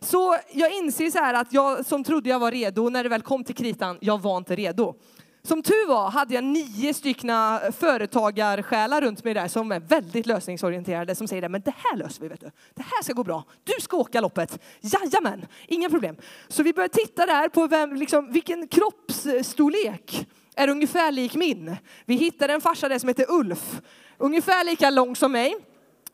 Så 0.06 0.38
jag 0.52 0.74
inser 0.74 1.10
så 1.10 1.18
här 1.18 1.34
att 1.34 1.54
jag 1.54 1.86
som 1.86 2.04
trodde 2.04 2.30
jag 2.30 2.40
var 2.40 2.52
redo, 2.52 2.90
när 2.90 3.04
det 3.04 3.10
väl 3.10 3.22
kom 3.22 3.44
till 3.44 3.56
kritan, 3.56 3.98
jag 4.02 4.22
var 4.22 4.38
inte 4.38 4.56
redo. 4.56 4.96
Som 5.44 5.64
tur 5.64 5.88
var 5.88 6.10
hade 6.10 6.34
jag 6.34 6.44
nio 6.44 6.94
styckna 6.94 7.62
företagarsjälar 7.80 9.02
runt 9.02 9.24
mig 9.24 9.34
där 9.34 9.48
som 9.48 9.72
är 9.72 9.80
väldigt 9.80 10.26
lösningsorienterade 10.26 11.16
som 11.16 11.28
säger 11.28 11.42
det, 11.42 11.50
men 11.50 11.62
det 11.62 11.74
här 11.78 11.98
löser 11.98 12.22
vi 12.22 12.28
vet 12.28 12.42
du. 12.42 12.52
Det 12.74 12.82
här 12.82 13.04
ska 13.04 13.14
gå 13.14 13.24
bra. 13.24 13.44
Du 13.64 13.74
ska 13.82 13.98
åka 13.98 14.22
loppet. 14.22 14.60
Jajamän, 14.82 15.46
inga 15.68 15.90
problem. 15.90 16.16
Så 16.48 16.64
vi 16.64 16.74
började 16.74 16.94
titta 16.94 17.26
där 17.26 17.50
på 17.50 17.68
vem, 17.68 17.96
liksom, 17.96 18.32
vilken 18.32 18.68
kroppsstorlek 18.68 20.28
är 20.56 20.68
ungefär 20.68 21.12
lik 21.12 21.36
min. 21.36 21.76
Vi 22.06 22.16
hittade 22.16 22.54
en 22.54 22.62
farsa 22.62 22.90
där 22.90 23.00
som 23.00 23.10
heter 23.10 23.26
Ulf, 23.30 23.82
ungefär 24.18 24.64
lika 24.64 24.90
lång 24.90 25.16
som 25.16 25.32
mig. 25.32 25.56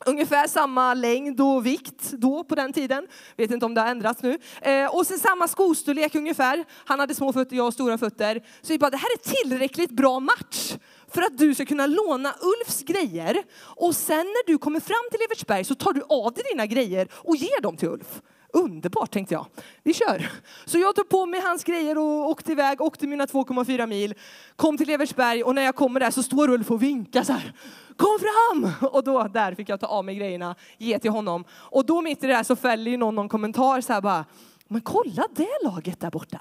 Ungefär 0.06 0.48
samma 0.48 0.94
längd 0.94 1.40
och 1.40 1.66
vikt 1.66 2.12
då 2.12 2.44
på 2.44 2.54
den 2.54 2.72
tiden. 2.72 3.06
Vet 3.36 3.50
inte 3.50 3.66
om 3.66 3.74
det 3.74 3.80
har 3.80 3.88
ändrats 3.88 4.22
nu. 4.22 4.38
Eh, 4.60 4.94
och 4.94 5.06
sen 5.06 5.18
samma 5.18 5.48
skostorlek 5.48 6.14
ungefär. 6.14 6.64
Han 6.84 7.00
hade 7.00 7.14
små 7.14 7.32
fötter, 7.32 7.56
jag 7.56 7.64
har 7.64 7.70
stora 7.70 7.98
fötter. 7.98 8.42
Så 8.62 8.72
vi 8.72 8.78
bara, 8.78 8.90
det 8.90 8.96
här 8.96 9.12
är 9.12 9.42
tillräckligt 9.42 9.90
bra 9.90 10.20
match 10.20 10.76
för 11.08 11.22
att 11.22 11.38
du 11.38 11.54
ska 11.54 11.64
kunna 11.64 11.86
låna 11.86 12.34
Ulfs 12.40 12.82
grejer. 12.82 13.42
Och 13.60 13.96
sen 13.96 14.16
när 14.16 14.46
du 14.46 14.58
kommer 14.58 14.80
fram 14.80 15.08
till 15.10 15.20
Evertsberg 15.24 15.64
så 15.64 15.74
tar 15.74 15.92
du 15.92 16.02
av 16.08 16.32
dig 16.32 16.44
dina 16.52 16.66
grejer 16.66 17.08
och 17.12 17.36
ger 17.36 17.62
dem 17.62 17.76
till 17.76 17.88
Ulf. 17.88 18.22
Underbart 18.54 19.10
tänkte 19.10 19.34
jag. 19.34 19.46
Vi 19.82 19.94
kör. 19.94 20.30
Så 20.64 20.78
jag 20.78 20.94
tog 20.94 21.08
på 21.08 21.26
mig 21.26 21.40
hans 21.40 21.64
grejer 21.64 21.98
och 21.98 22.28
åkte 22.30 22.52
iväg, 22.52 22.80
åkte 22.80 23.06
mina 23.06 23.26
2,4 23.26 23.86
mil, 23.86 24.14
kom 24.56 24.78
till 24.78 24.90
Evertsberg 24.90 25.42
och 25.42 25.54
när 25.54 25.62
jag 25.62 25.74
kommer 25.74 26.00
där 26.00 26.10
så 26.10 26.22
står 26.22 26.50
Ulf 26.50 26.70
och 26.70 26.82
vinkar 26.82 27.22
så 27.22 27.32
här. 27.32 27.52
Kom 27.96 28.18
fram! 28.18 28.72
Och 28.92 29.04
då 29.04 29.22
där 29.22 29.54
fick 29.54 29.68
jag 29.68 29.80
ta 29.80 29.86
av 29.86 30.04
mig 30.04 30.14
grejerna, 30.14 30.54
ge 30.78 30.98
till 30.98 31.10
honom. 31.10 31.44
Och 31.52 31.86
då 31.86 32.00
mitt 32.00 32.24
i 32.24 32.26
det 32.26 32.34
här 32.34 32.42
så 32.42 32.56
fäller 32.56 32.90
ju 32.90 32.96
någon 32.96 33.14
någon 33.14 33.28
kommentar 33.28 33.80
så 33.80 33.92
här 33.92 34.00
bara. 34.00 34.24
Men 34.68 34.80
kolla 34.80 35.24
det 35.36 35.58
laget 35.64 36.00
där 36.00 36.10
borta. 36.10 36.40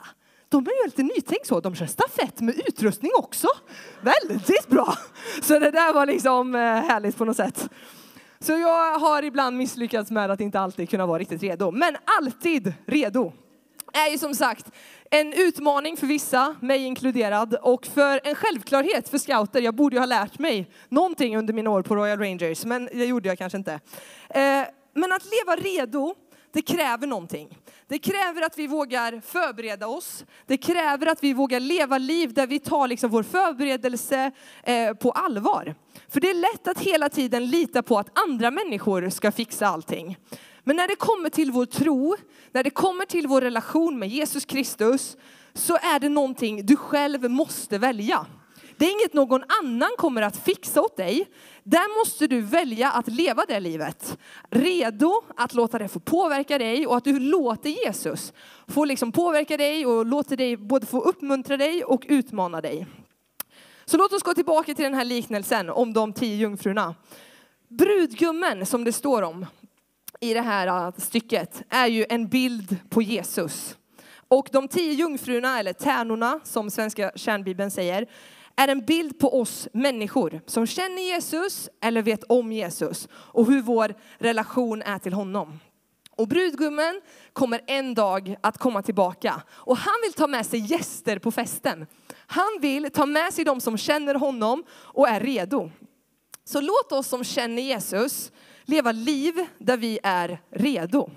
De 0.50 0.66
är 0.66 0.84
ju 0.84 0.86
lite 0.86 1.04
nytänkt 1.04 1.48
så. 1.48 1.60
De 1.60 1.76
kör 1.76 1.86
stafett 1.86 2.42
med 2.42 2.56
utrustning 2.68 3.12
också. 3.18 3.48
Väldigt 4.02 4.68
bra! 4.68 4.98
Så 5.42 5.60
det 5.60 5.72
där 5.72 5.94
var 5.94 6.06
liksom 6.06 6.56
eh, 6.56 6.62
härligt 6.62 7.18
på 7.18 7.26
något 7.26 7.38
sätt. 7.38 7.70
Så 8.40 8.52
jag 8.52 9.00
har 9.00 9.24
ibland 9.24 9.58
misslyckats 9.58 10.12
med 10.12 10.32
att 10.32 10.42
inte 10.42 10.60
alltid 10.60 10.90
kunna 10.90 11.06
vara 11.06 11.20
riktigt 11.20 11.44
redo. 11.44 11.72
Men 11.72 11.98
alltid 12.20 12.74
redo 12.86 13.34
är 13.94 14.12
ju 14.12 14.18
som 14.18 14.36
sagt 14.36 14.72
en 15.14 15.34
utmaning 15.34 15.98
för 15.98 16.08
vissa, 16.08 16.56
mig 16.60 16.84
inkluderad, 16.84 17.56
och 17.62 17.86
för 17.86 18.22
en 18.24 18.36
självklarhet 18.36 19.10
för 19.10 19.18
scouter. 19.18 19.62
Jag 19.62 19.76
borde 19.76 19.96
ju 19.96 20.00
ha 20.00 20.06
lärt 20.06 20.40
mig 20.40 20.72
någonting 20.90 21.38
under 21.38 21.54
mina 21.54 21.70
år 21.70 21.82
på 21.82 21.96
Royal 21.96 22.20
Rangers, 22.20 22.66
men 22.66 22.90
det 22.94 23.06
gjorde 23.06 23.30
jag 23.30 23.38
kanske 23.38 23.58
inte. 23.58 23.74
Eh, 24.30 24.64
men 24.94 25.12
att 25.12 25.26
leva 25.26 25.56
redo, 25.56 26.16
det 26.54 26.62
kräver 26.62 27.08
någonting. 27.08 27.58
Det 27.88 28.00
kräver 28.00 28.42
att 28.42 28.58
vi 28.58 28.68
vågar 28.68 29.22
förbereda 29.26 29.88
oss. 29.88 30.26
Det 30.46 30.58
kräver 30.58 31.08
att 31.08 31.24
vi 31.24 31.34
vågar 31.34 31.60
leva 31.60 31.98
liv 31.98 32.34
där 32.34 32.48
vi 32.48 32.60
tar 32.60 32.88
liksom 32.88 33.10
vår 33.10 33.24
förberedelse 33.24 34.32
eh, 34.64 34.94
på 34.94 35.12
allvar. 35.12 35.76
För 36.10 36.20
det 36.20 36.30
är 36.30 36.34
lätt 36.34 36.68
att 36.68 36.80
hela 36.80 37.10
tiden 37.10 37.46
lita 37.46 37.84
på 37.84 38.00
att 38.00 38.20
andra 38.20 38.52
människor 38.52 39.10
ska 39.10 39.32
fixa 39.32 39.68
allting. 39.68 40.18
Men 40.64 40.76
när 40.76 40.88
det 40.88 40.96
kommer 40.96 41.30
till 41.30 41.52
vår 41.52 41.66
tro, 41.66 42.16
när 42.52 42.64
det 42.64 42.70
kommer 42.70 43.06
till 43.06 43.28
vår 43.28 43.42
relation 43.42 44.00
med 44.00 44.10
Jesus 44.10 44.46
Kristus, 44.46 45.18
så 45.54 45.76
är 45.76 46.00
det 46.00 46.10
någonting 46.10 46.66
du 46.66 46.76
själv 46.76 47.30
måste 47.32 47.78
välja. 47.78 48.26
Det 48.78 48.86
är 48.86 48.92
inget 48.92 49.14
någon 49.14 49.44
annan 49.64 49.90
kommer 49.98 50.22
att 50.22 50.38
fixa 50.38 50.82
åt 50.82 50.98
dig. 50.98 51.28
Där 51.64 52.00
måste 52.00 52.28
du 52.28 52.42
välja 52.42 52.92
att 52.92 53.08
leva 53.08 53.46
det 53.48 53.60
livet. 53.60 54.18
Redo 54.50 55.22
att 55.38 55.54
låta 55.54 55.78
det 55.78 55.88
få 55.88 56.00
påverka 56.00 56.58
dig 56.58 56.88
och 56.88 56.98
att 56.98 57.04
du 57.04 57.20
låter 57.20 57.70
Jesus 57.70 58.34
få 58.68 58.86
liksom 58.86 59.12
påverka 59.12 59.58
dig 59.58 59.86
och 59.86 60.06
låter 60.06 60.38
dig 60.38 60.58
både 60.58 60.86
få 60.86 61.02
uppmuntra 61.02 61.58
dig 61.58 61.84
och 61.84 62.06
utmana 62.08 62.62
dig. 62.62 62.88
Så 63.86 63.98
låt 63.98 64.14
oss 64.14 64.24
gå 64.24 64.34
tillbaka 64.34 64.74
till 64.74 64.84
den 64.84 64.94
här 64.94 65.06
liknelsen 65.06 65.70
om 65.70 65.94
de 65.94 66.14
tio 66.14 66.36
jungfrurna. 66.36 66.96
Brudgummen 67.68 68.66
som 68.66 68.84
det 68.84 68.94
står 68.94 69.22
om 69.22 69.46
i 70.22 70.34
det 70.34 70.42
här 70.42 70.68
äh, 70.68 70.94
stycket 70.98 71.64
är 71.70 71.88
ju 71.88 72.06
en 72.10 72.28
bild 72.28 72.78
på 72.90 73.02
Jesus. 73.02 73.78
Och 74.28 74.50
de 74.52 74.68
tio 74.68 74.94
jungfrurna, 74.94 75.60
eller 75.60 75.74
tärnorna 75.74 76.40
som 76.44 76.72
svenska 76.72 77.12
kärnbibeln 77.16 77.72
säger, 77.72 78.08
är 78.56 78.68
en 78.68 78.86
bild 78.86 79.20
på 79.20 79.40
oss 79.42 79.68
människor 79.74 80.42
som 80.46 80.68
känner 80.68 81.02
Jesus 81.02 81.70
eller 81.82 82.02
vet 82.02 82.24
om 82.24 82.52
Jesus 82.52 83.08
och 83.14 83.48
hur 83.48 83.62
vår 83.62 83.94
relation 84.18 84.82
är 84.82 85.00
till 85.00 85.14
honom. 85.14 85.60
Och 86.16 86.28
brudgummen 86.28 87.02
kommer 87.34 87.62
en 87.68 87.94
dag 87.94 88.36
att 88.42 88.58
komma 88.58 88.82
tillbaka 88.82 89.42
och 89.50 89.78
han 89.78 89.96
vill 90.04 90.14
ta 90.14 90.28
med 90.28 90.46
sig 90.46 90.60
gäster 90.60 91.20
på 91.20 91.32
festen. 91.32 91.88
Han 92.28 92.58
vill 92.62 92.92
ta 92.92 93.06
med 93.06 93.34
sig 93.34 93.46
de 93.46 93.62
som 93.62 93.78
känner 93.78 94.16
honom 94.16 94.64
och 94.72 95.10
är 95.10 95.20
redo. 95.20 95.72
Så 96.46 96.62
låt 96.62 96.92
oss 96.92 97.08
som 97.08 97.24
känner 97.24 97.62
Jesus 97.62 98.32
leva 98.66 98.92
liv 98.92 99.34
där 99.58 99.78
vi 99.78 100.00
är 100.04 100.42
redo. 100.50 101.10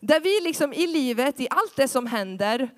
Där 0.00 0.20
vi 0.20 0.40
liksom 0.40 0.72
i 0.72 0.86
livet, 0.86 1.40
i 1.40 1.48
allt 1.50 1.76
det 1.76 1.88
som 1.88 2.06
händer, 2.06 2.70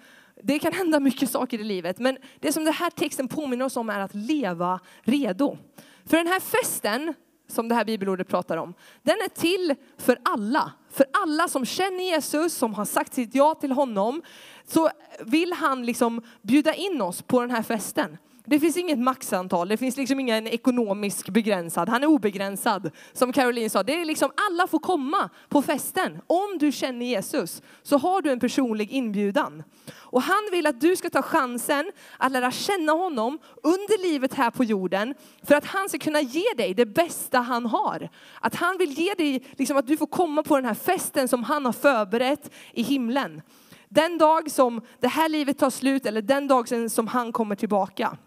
det 0.43 0.59
kan 0.59 0.73
hända 0.73 1.01
mycket 1.01 1.31
saker 1.31 1.59
i 1.59 1.65
livet, 1.65 1.99
men 1.99 2.19
det 2.41 2.53
som 2.53 2.65
den 2.65 2.75
här 2.75 2.91
texten 2.91 3.29
påminner 3.29 3.65
oss 3.65 3.77
om 3.77 3.91
är 3.91 4.01
att 4.01 4.15
leva 4.15 4.81
redo. 5.03 5.59
För 6.07 6.17
den 6.17 6.27
här 6.27 6.41
festen, 6.41 7.15
som 7.49 7.69
det 7.69 7.75
här 7.75 7.85
bibelordet 7.85 8.29
pratar 8.29 8.57
om, 8.57 8.75
den 9.03 9.17
är 9.25 9.29
till 9.29 9.75
för 9.99 10.19
alla. 10.23 10.73
För 10.91 11.07
alla 11.13 11.49
som 11.49 11.65
känner 11.65 12.05
Jesus, 12.05 12.55
som 12.55 12.75
har 12.75 12.85
sagt 12.85 13.15
sitt 13.15 13.35
ja 13.35 13.55
till 13.55 13.73
honom, 13.73 14.23
så 14.67 14.91
vill 15.21 15.53
han 15.53 15.87
liksom 15.87 16.23
bjuda 16.43 16.75
in 16.75 17.03
oss 17.03 17.23
på 17.23 17.41
den 17.41 17.51
här 17.51 17.63
festen. 17.63 18.19
Det 18.51 18.61
finns 18.61 18.77
inget 18.77 18.99
maxantal, 18.99 19.69
det 19.69 19.77
finns 19.77 19.97
liksom 19.97 20.21
ingen 20.21 20.47
ekonomisk 20.47 21.29
begränsad. 21.29 21.89
Han 21.89 22.03
är 22.03 22.07
obegränsad. 22.07 22.91
Som 23.13 23.33
Caroline 23.33 23.71
sa, 23.71 23.83
det 23.83 24.01
är 24.01 24.05
liksom 24.05 24.31
alla 24.51 24.67
får 24.67 24.79
komma 24.79 25.31
på 25.49 25.63
festen. 25.63 26.19
Om 26.27 26.59
du 26.59 26.73
känner 26.73 27.07
Jesus 27.07 27.63
så 27.83 27.99
har 27.99 28.23
du 28.23 28.31
en 28.31 28.41
personlig 28.41 28.91
inbjudan. 28.91 29.63
Och 29.95 30.23
han 30.23 30.49
vill 30.53 30.67
att 30.67 30.81
du 30.81 30.97
ska 30.97 31.11
ta 31.11 31.23
chansen 31.23 31.93
att 32.19 32.33
lära 32.33 32.51
känna 32.51 32.93
honom 32.93 33.39
under 33.63 34.03
livet 34.03 34.35
här 34.35 34.51
på 34.51 34.65
jorden 34.65 35.15
för 35.43 35.55
att 35.55 35.65
han 35.65 35.89
ska 35.89 35.99
kunna 35.99 36.21
ge 36.21 36.55
dig 36.57 36.75
det 36.75 36.87
bästa 36.87 37.39
han 37.39 37.67
har. 37.67 38.09
Att 38.41 38.55
han 38.55 38.79
vill 38.79 38.93
ge 38.93 39.15
dig, 39.15 39.45
liksom 39.59 39.77
att 39.77 39.87
du 39.87 39.97
får 39.97 40.07
komma 40.07 40.43
på 40.43 40.57
den 40.57 40.65
här 40.65 40.75
festen 40.75 41.29
som 41.29 41.45
han 41.45 41.65
har 41.65 41.73
förberett 41.73 42.51
i 42.73 42.83
himlen. 42.83 43.43
Den 43.89 44.19
dag 44.19 44.51
som 44.51 44.81
det 45.01 45.09
här 45.09 45.29
livet 45.29 45.59
tar 45.59 45.71
slut 45.71 46.07
eller 46.07 46.23
den 46.23 46.49
dag 46.49 46.91
som 46.91 47.07
han 47.07 47.33
kommer 47.33 47.57
tillbaka. 47.57 48.19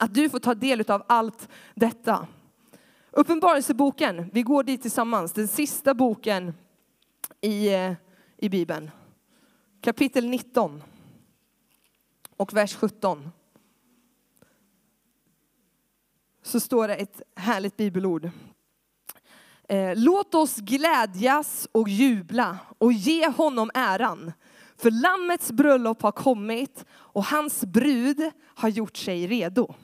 Att 0.00 0.14
du 0.14 0.30
får 0.30 0.38
ta 0.38 0.54
del 0.54 0.90
av 0.90 1.02
allt 1.06 1.48
detta. 1.74 2.26
Uppenbarelseboken, 3.10 4.30
vi 4.32 4.42
går 4.42 4.62
dit 4.62 4.82
tillsammans, 4.82 5.32
den 5.32 5.48
sista 5.48 5.94
boken 5.94 6.54
i, 7.40 7.74
eh, 7.74 7.92
i 8.36 8.48
Bibeln. 8.48 8.90
Kapitel 9.80 10.26
19 10.28 10.82
och 12.36 12.54
vers 12.54 12.74
17. 12.74 13.30
Så 16.42 16.60
står 16.60 16.88
det 16.88 16.94
ett 16.94 17.22
härligt 17.34 17.76
bibelord. 17.76 18.30
Eh, 19.68 19.92
låt 19.96 20.34
oss 20.34 20.56
glädjas 20.56 21.68
och 21.72 21.88
jubla 21.88 22.58
och 22.78 22.92
ge 22.92 23.28
honom 23.28 23.70
äran. 23.74 24.32
För 24.76 24.90
lammets 24.90 25.52
bröllop 25.52 26.02
har 26.02 26.12
kommit 26.12 26.84
och 26.90 27.24
hans 27.24 27.64
brud 27.64 28.30
har 28.44 28.68
gjort 28.68 28.96
sig 28.96 29.26
redo. 29.26 29.74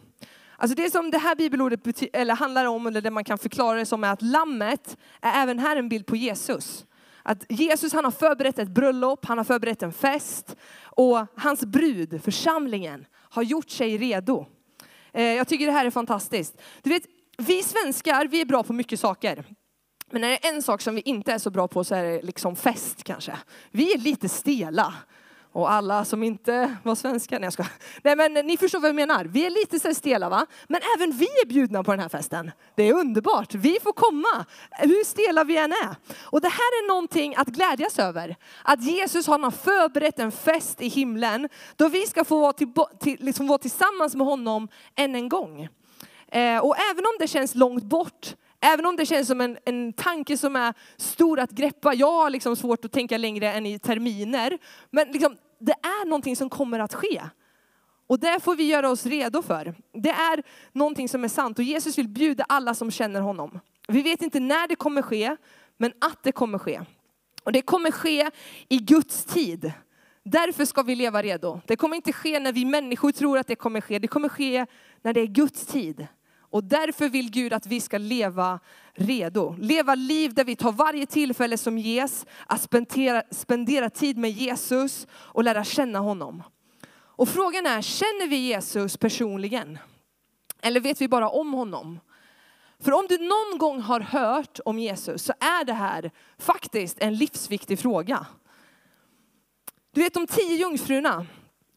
Alltså 0.63 0.75
det 0.75 0.91
som 0.91 1.11
det 1.11 1.19
här 1.19 1.35
bibelordet 1.35 1.83
bety- 1.83 2.09
eller 2.13 2.35
handlar 2.35 2.65
om, 2.65 2.87
eller 2.87 3.01
det 3.01 3.11
man 3.11 3.25
kan 3.25 3.39
förklara 3.39 3.79
det 3.79 3.87
som, 3.87 4.05
är 4.05 4.13
att 4.13 4.23
lammet 4.23 4.97
är 5.21 5.43
även 5.43 5.59
här 5.59 5.77
en 5.77 5.89
bild 5.89 6.07
på 6.07 6.17
Jesus. 6.17 6.87
Att 7.23 7.45
Jesus 7.49 7.93
han 7.93 8.05
har 8.05 8.11
förberett 8.11 8.59
ett 8.59 8.69
bröllop, 8.69 9.25
han 9.25 9.39
har 9.39 9.45
förberett 9.45 9.83
en 9.83 9.93
fest 9.93 10.57
och 10.83 11.27
hans 11.37 11.65
brud, 11.65 12.21
församlingen, 12.25 13.07
har 13.15 13.43
gjort 13.43 13.71
sig 13.71 13.99
redo. 13.99 14.47
Eh, 15.13 15.25
jag 15.25 15.49
tycker 15.49 15.67
det 15.67 15.73
här 15.73 15.85
är 15.85 15.91
fantastiskt. 15.91 16.61
Du 16.83 16.91
vet, 16.91 17.05
vi 17.39 17.63
svenskar, 17.63 18.27
vi 18.27 18.41
är 18.41 18.45
bra 18.45 18.63
på 18.63 18.73
mycket 18.73 19.01
saker. 19.01 19.45
Men 20.11 20.21
när 20.21 20.29
det 20.29 20.47
är 20.47 20.55
en 20.55 20.63
sak 20.63 20.81
som 20.81 20.95
vi 20.95 21.01
inte 21.01 21.33
är 21.33 21.39
så 21.39 21.51
bra 21.51 21.69
på 21.69 21.85
så 21.85 21.95
är 21.95 22.05
det 22.05 22.23
liksom 22.23 22.57
fest 22.57 23.05
kanske. 23.05 23.39
Vi 23.71 23.95
är 23.95 23.99
lite 23.99 24.29
stela. 24.29 24.95
Och 25.53 25.73
alla 25.73 26.05
som 26.05 26.23
inte 26.23 26.77
var 26.83 26.95
svenskar, 26.95 27.39
nej 27.41 27.47
jag 27.47 27.53
ska. 27.53 27.65
Nej 28.03 28.17
men 28.17 28.33
ni 28.33 28.57
förstår 28.57 28.81
vad 28.81 28.89
jag 28.89 28.97
menar. 28.97 29.25
Vi 29.25 29.47
är 29.47 29.51
lite 29.51 29.81
så 29.81 29.95
stela 29.95 30.29
va? 30.29 30.47
Men 30.69 30.81
även 30.97 31.13
vi 31.13 31.25
är 31.25 31.47
bjudna 31.47 31.85
på 31.85 31.91
den 31.91 32.01
här 32.01 32.09
festen. 32.09 32.51
Det 32.75 32.83
är 32.83 32.93
underbart. 32.93 33.55
Vi 33.55 33.79
får 33.83 33.93
komma, 33.93 34.47
hur 34.71 35.05
stela 35.05 35.45
vi 35.45 35.57
än 35.57 35.73
är. 35.73 35.97
Och 36.21 36.41
det 36.41 36.49
här 36.49 36.83
är 36.83 36.89
någonting 36.89 37.35
att 37.37 37.49
glädjas 37.49 37.99
över. 37.99 38.37
Att 38.63 38.85
Jesus 38.85 39.27
har 39.27 39.51
förberett 39.51 40.19
en 40.19 40.33
fest 40.33 40.81
i 40.81 40.89
himlen 40.89 41.49
då 41.77 41.89
vi 41.89 42.07
ska 42.07 42.25
få 42.25 42.41
vara, 42.41 42.53
till, 42.53 42.73
till, 43.01 43.17
liksom 43.21 43.47
vara 43.47 43.59
tillsammans 43.59 44.15
med 44.15 44.27
honom 44.27 44.69
än 44.95 45.15
en 45.15 45.29
gång. 45.29 45.69
Eh, 46.29 46.59
och 46.59 46.77
även 46.91 47.05
om 47.07 47.17
det 47.19 47.29
känns 47.29 47.55
långt 47.55 47.85
bort 47.85 48.35
Även 48.65 48.87
om 48.87 48.97
det 48.97 49.07
känns 49.07 49.29
som 49.29 49.41
en, 49.41 49.59
en 49.65 49.93
tanke 49.93 50.37
som 50.37 50.57
är 50.57 50.75
stor 50.97 51.41
att 51.41 51.51
greppa. 51.51 51.95
Jag 51.95 52.13
har 52.13 52.31
liksom 52.31 52.57
svårt 52.57 52.85
att 52.85 52.93
tänka 52.93 53.19
längre 53.19 53.53
än 53.53 53.67
i 53.67 53.79
terminer. 53.79 54.59
Men 54.91 55.09
liksom, 55.09 55.37
det 55.61 55.73
är 55.73 56.07
någonting 56.07 56.37
som 56.37 56.51
kommer 56.51 56.79
att 56.79 56.95
ske. 56.95 57.23
Och 58.07 58.21
det 58.21 58.41
får 58.43 58.57
vi 58.57 58.65
göra 58.65 58.91
oss 58.91 59.07
redo 59.07 59.43
för. 59.43 59.75
Det 59.93 60.11
är 60.11 60.43
någonting 60.73 61.09
som 61.09 61.25
är 61.25 61.29
sant 61.29 61.59
och 61.59 61.65
Jesus 61.65 61.99
vill 61.99 62.09
bjuda 62.09 62.45
alla 62.49 62.75
som 62.75 62.91
känner 62.91 63.21
honom. 63.21 63.61
Vi 63.89 64.03
vet 64.03 64.23
inte 64.23 64.41
när 64.41 64.69
det 64.69 64.77
kommer 64.77 65.03
ske, 65.03 65.37
men 65.77 65.93
att 66.01 66.23
det 66.23 66.33
kommer 66.33 66.59
ske. 66.59 66.81
Och 67.45 67.53
det 67.53 67.63
kommer 67.63 67.91
ske 67.91 68.31
i 68.69 68.79
Guds 68.79 69.25
tid. 69.25 69.73
Därför 70.25 70.65
ska 70.65 70.83
vi 70.83 70.95
leva 70.95 71.23
redo. 71.23 71.61
Det 71.67 71.77
kommer 71.77 71.97
inte 71.97 72.13
ske 72.13 72.41
när 72.41 72.53
vi 72.53 72.65
människor 72.65 73.13
tror 73.13 73.39
att 73.39 73.47
det 73.47 73.57
kommer 73.57 73.81
ske. 73.81 73.99
Det 73.99 74.09
kommer 74.09 74.29
ske 74.29 74.67
när 75.03 75.13
det 75.13 75.21
är 75.21 75.27
Guds 75.27 75.67
tid. 75.67 76.07
Och 76.53 76.65
därför 76.65 77.09
vill 77.09 77.31
Gud 77.31 77.53
att 77.53 77.67
vi 77.67 77.81
ska 77.81 77.99
leva 77.99 78.61
redo. 78.95 79.57
Leva 79.59 79.95
liv 79.95 80.35
där 80.35 80.45
vi 80.45 80.57
tar 80.57 80.73
varje 80.73 81.07
tillfälle 81.07 81.59
som 81.59 81.79
ges 81.79 82.27
att 82.47 82.63
spendera, 82.63 83.23
spendera 83.31 83.91
tid 83.91 84.19
med 84.19 84.31
Jesus 84.31 85.07
och 85.13 85.45
lära 85.45 85.65
känna 85.65 85.99
honom. 85.99 86.43
Och 86.95 87.29
frågan 87.29 87.67
är, 87.67 87.83
känner 87.83 88.29
vi 88.29 88.37
Jesus 88.37 88.97
personligen? 88.97 89.79
Eller 90.63 90.81
vet 90.81 91.01
vi 91.01 91.09
bara 91.09 91.29
om 91.29 91.53
honom? 91.53 92.01
För 92.81 92.93
om 92.93 93.07
du 93.09 93.19
någon 93.19 93.59
gång 93.59 93.81
har 93.81 94.01
hört 94.01 94.61
om 94.65 94.79
Jesus 94.79 95.23
så 95.25 95.33
är 95.41 95.65
det 95.65 95.73
här 95.73 96.11
faktiskt 96.39 96.99
en 97.01 97.15
livsviktig 97.15 97.79
fråga. 97.79 98.27
Du 99.93 100.03
vet 100.03 100.15
de 100.15 100.27
tio 100.27 100.57
jungfrurna, 100.57 101.27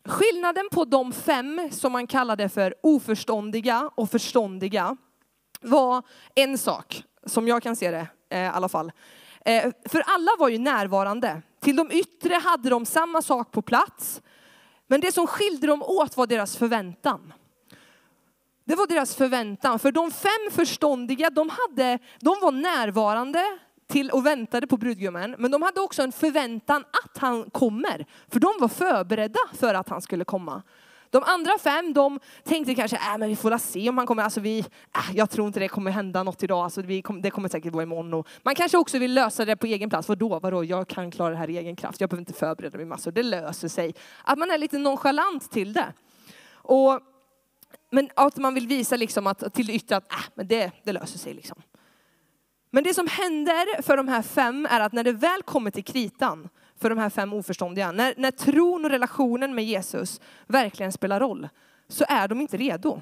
Skillnaden 0.06 0.70
på 0.72 0.86
de 0.86 1.12
fem 1.12 1.70
som 1.72 1.92
man 1.92 2.08
kallade 2.08 2.50
för 2.50 2.76
oförståndiga 2.84 3.90
och 3.96 4.12
förståndiga 4.12 4.98
var 5.62 6.04
en 6.36 6.58
sak, 6.58 7.04
som 7.26 7.48
jag 7.48 7.64
kan 7.64 7.76
se 7.76 7.92
det 7.92 8.08
eh, 8.30 8.40
i 8.40 8.48
alla 8.48 8.70
fall. 8.70 8.92
Eh, 9.46 9.72
för 9.86 10.04
alla 10.08 10.32
var 10.40 10.50
ju 10.50 10.58
närvarande. 10.58 11.42
Till 11.60 11.76
de 11.76 11.92
yttre 11.92 12.34
hade 12.34 12.70
de 12.70 12.86
samma 12.86 13.22
sak 13.22 13.52
på 13.52 13.62
plats. 13.62 14.22
Men 14.88 15.02
det 15.02 15.12
som 15.12 15.28
skilde 15.28 15.68
dem 15.68 15.84
åt 15.84 16.18
var 16.18 16.28
deras 16.28 16.58
förväntan. 16.58 17.34
Det 18.66 18.76
var 18.76 18.88
deras 18.88 19.16
förväntan. 19.16 19.80
För 19.80 19.92
de 19.92 20.12
fem 20.12 20.52
förståndiga, 20.52 21.30
de, 21.30 21.50
hade, 21.50 22.00
de 22.20 22.40
var 22.42 22.52
närvarande 22.52 23.60
till 23.88 24.12
och 24.12 24.26
väntade 24.26 24.68
på 24.68 24.78
brudgummen. 24.78 25.36
Men 25.38 25.52
de 25.52 25.62
hade 25.62 25.82
också 25.82 26.02
en 26.02 26.12
förväntan 26.12 26.84
att 27.04 27.18
han 27.18 27.50
kommer. 27.50 28.06
För 28.28 28.40
de 28.40 28.54
var 28.60 28.68
förberedda 28.68 29.40
för 29.54 29.74
att 29.74 29.90
han 29.90 30.02
skulle 30.02 30.26
komma. 30.26 30.64
De 31.10 31.24
andra 31.24 31.52
fem, 31.58 31.94
de 31.94 32.20
tänkte 32.44 32.76
kanske, 32.76 32.98
äh, 32.98 33.18
men 33.18 33.30
vi 33.30 33.36
får 33.36 33.58
se 33.58 33.90
om 33.90 33.98
han 33.98 34.08
kommer. 34.08 34.24
Alltså 34.24 34.40
vi, 34.40 34.60
äh, 34.60 35.16
jag 35.16 35.30
tror 35.30 35.48
inte 35.48 35.60
det 35.60 35.68
kommer 35.68 35.92
hända 35.92 36.24
något 36.24 36.44
idag. 36.44 36.64
Alltså 36.64 36.82
vi 36.82 37.02
kom, 37.02 37.22
det 37.22 37.32
kommer 37.32 37.50
säkert 37.50 37.74
vara 37.74 37.84
imorgon. 37.84 38.14
Och 38.14 38.28
man 38.44 38.56
kanske 38.56 38.78
också 38.78 39.00
vill 39.00 39.14
lösa 39.14 39.46
det 39.46 39.56
på 39.56 39.68
egen 39.68 39.90
plats. 39.90 40.10
Vadå, 40.10 40.40
vadå, 40.40 40.64
jag 40.64 40.88
kan 40.88 41.12
klara 41.12 41.30
det 41.30 41.36
här 41.36 41.50
i 41.50 41.58
egen 41.58 41.76
kraft. 41.76 42.02
Jag 42.02 42.10
behöver 42.10 42.22
inte 42.22 42.34
förbereda 42.34 42.78
mig 42.78 42.86
massor. 42.86 43.12
Det 43.12 43.24
löser 43.24 43.68
sig. 43.68 43.96
Att 44.24 44.40
man 44.40 44.52
är 44.52 44.58
lite 44.58 44.78
nonchalant 44.78 45.52
till 45.52 45.74
det. 45.74 45.94
Och, 46.52 47.00
men 47.92 48.10
att 48.16 48.38
man 48.38 48.54
vill 48.54 48.68
visa 48.68 48.96
liksom 48.96 49.28
att, 49.28 49.54
till 49.54 49.68
det 49.68 49.74
yttre 49.74 49.98
att 49.98 50.12
äh, 50.12 50.18
men 50.36 50.48
det, 50.48 50.72
det 50.84 50.94
löser 50.94 51.20
sig. 51.20 51.34
Liksom. 51.34 51.62
Men 52.72 52.84
det 52.84 52.94
som 52.94 53.08
händer 53.08 53.82
för 53.82 53.98
de 53.98 54.08
här 54.08 54.22
fem 54.22 54.68
är 54.70 54.80
att 54.80 54.94
när 54.94 55.04
det 55.04 55.12
väl 55.12 55.42
kommer 55.42 55.72
till 55.72 55.84
kritan, 55.84 56.50
för 56.80 56.90
de 56.90 57.00
här 57.00 57.10
fem 57.10 57.34
oförståndiga, 57.34 57.92
när, 57.92 58.14
när 58.18 58.32
tron 58.32 58.86
och 58.86 58.92
relationen 58.92 59.56
med 59.56 59.66
Jesus 59.66 60.22
verkligen 60.48 60.92
spelar 60.92 61.20
roll, 61.20 61.50
så 61.88 62.06
är 62.08 62.28
de 62.28 62.42
inte 62.42 62.58
redo. 62.58 63.02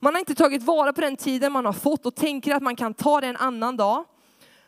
Man 0.00 0.14
har 0.14 0.18
inte 0.18 0.34
tagit 0.34 0.62
vara 0.62 0.92
på 0.92 1.00
den 1.00 1.16
tiden 1.16 1.52
man 1.52 1.66
har 1.66 1.72
fått 1.72 2.06
och 2.06 2.14
tänker 2.14 2.54
att 2.54 2.62
man 2.62 2.76
kan 2.76 2.94
ta 2.94 3.20
det 3.20 3.26
en 3.26 3.36
annan 3.36 3.76
dag. 3.76 4.04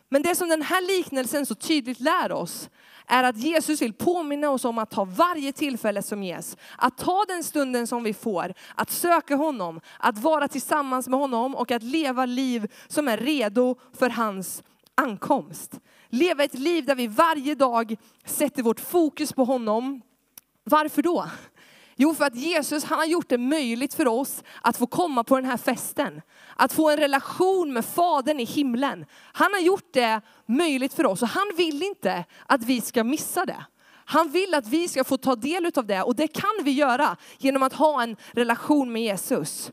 Men 0.09 0.21
det 0.21 0.35
som 0.35 0.49
den 0.49 0.61
här 0.61 0.97
liknelsen 0.97 1.45
så 1.45 1.55
tydligt 1.55 1.99
lär 1.99 2.31
oss 2.31 2.69
är 3.11 3.23
att 3.23 3.37
Jesus 3.37 3.81
vill 3.81 3.93
påminna 3.93 4.49
oss 4.49 4.65
om 4.65 4.77
att 4.77 4.89
ta 4.89 5.05
varje 5.05 5.51
tillfälle 5.51 6.01
som 6.01 6.23
ges. 6.23 6.57
Att 6.77 6.97
ta 6.97 7.25
den 7.27 7.43
stunden 7.43 7.87
som 7.87 8.03
vi 8.03 8.13
får, 8.13 8.53
att 8.75 8.91
söka 8.91 9.35
honom, 9.35 9.81
att 9.99 10.17
vara 10.17 10.47
tillsammans 10.47 11.07
med 11.07 11.19
honom 11.19 11.55
och 11.55 11.71
att 11.71 11.83
leva 11.83 12.25
liv 12.25 12.71
som 12.87 13.07
är 13.07 13.17
redo 13.17 13.75
för 13.93 14.09
hans 14.09 14.63
ankomst. 14.95 15.79
Leva 16.09 16.43
ett 16.43 16.59
liv 16.59 16.85
där 16.85 16.95
vi 16.95 17.07
varje 17.07 17.55
dag 17.55 17.95
sätter 18.25 18.63
vårt 18.63 18.79
fokus 18.79 19.33
på 19.33 19.43
honom. 19.43 20.01
Varför 20.63 21.01
då? 21.01 21.25
Jo, 21.95 22.13
för 22.13 22.25
att 22.25 22.35
Jesus 22.35 22.83
han 22.83 22.97
har 22.97 23.05
gjort 23.05 23.29
det 23.29 23.37
möjligt 23.37 23.93
för 23.93 24.07
oss 24.07 24.43
att 24.61 24.77
få 24.77 24.87
komma 24.87 25.23
på 25.23 25.35
den 25.35 25.45
här 25.45 25.57
festen. 25.57 26.21
Att 26.55 26.73
få 26.73 26.89
en 26.89 26.97
relation 26.97 27.73
med 27.73 27.85
Fadern 27.85 28.39
i 28.39 28.43
himlen. 28.43 29.05
Han 29.33 29.53
har 29.53 29.59
gjort 29.59 29.93
det 29.93 30.21
möjligt 30.45 30.93
för 30.93 31.05
oss 31.05 31.21
och 31.21 31.27
han 31.27 31.51
vill 31.57 31.83
inte 31.83 32.25
att 32.45 32.63
vi 32.63 32.81
ska 32.81 33.03
missa 33.03 33.45
det. 33.45 33.65
Han 34.05 34.29
vill 34.29 34.53
att 34.53 34.67
vi 34.67 34.87
ska 34.87 35.03
få 35.03 35.17
ta 35.17 35.35
del 35.35 35.71
av 35.75 35.85
det 35.85 36.01
och 36.01 36.15
det 36.15 36.27
kan 36.27 36.59
vi 36.63 36.71
göra 36.71 37.17
genom 37.37 37.63
att 37.63 37.73
ha 37.73 38.03
en 38.03 38.15
relation 38.31 38.91
med 38.93 39.01
Jesus. 39.01 39.71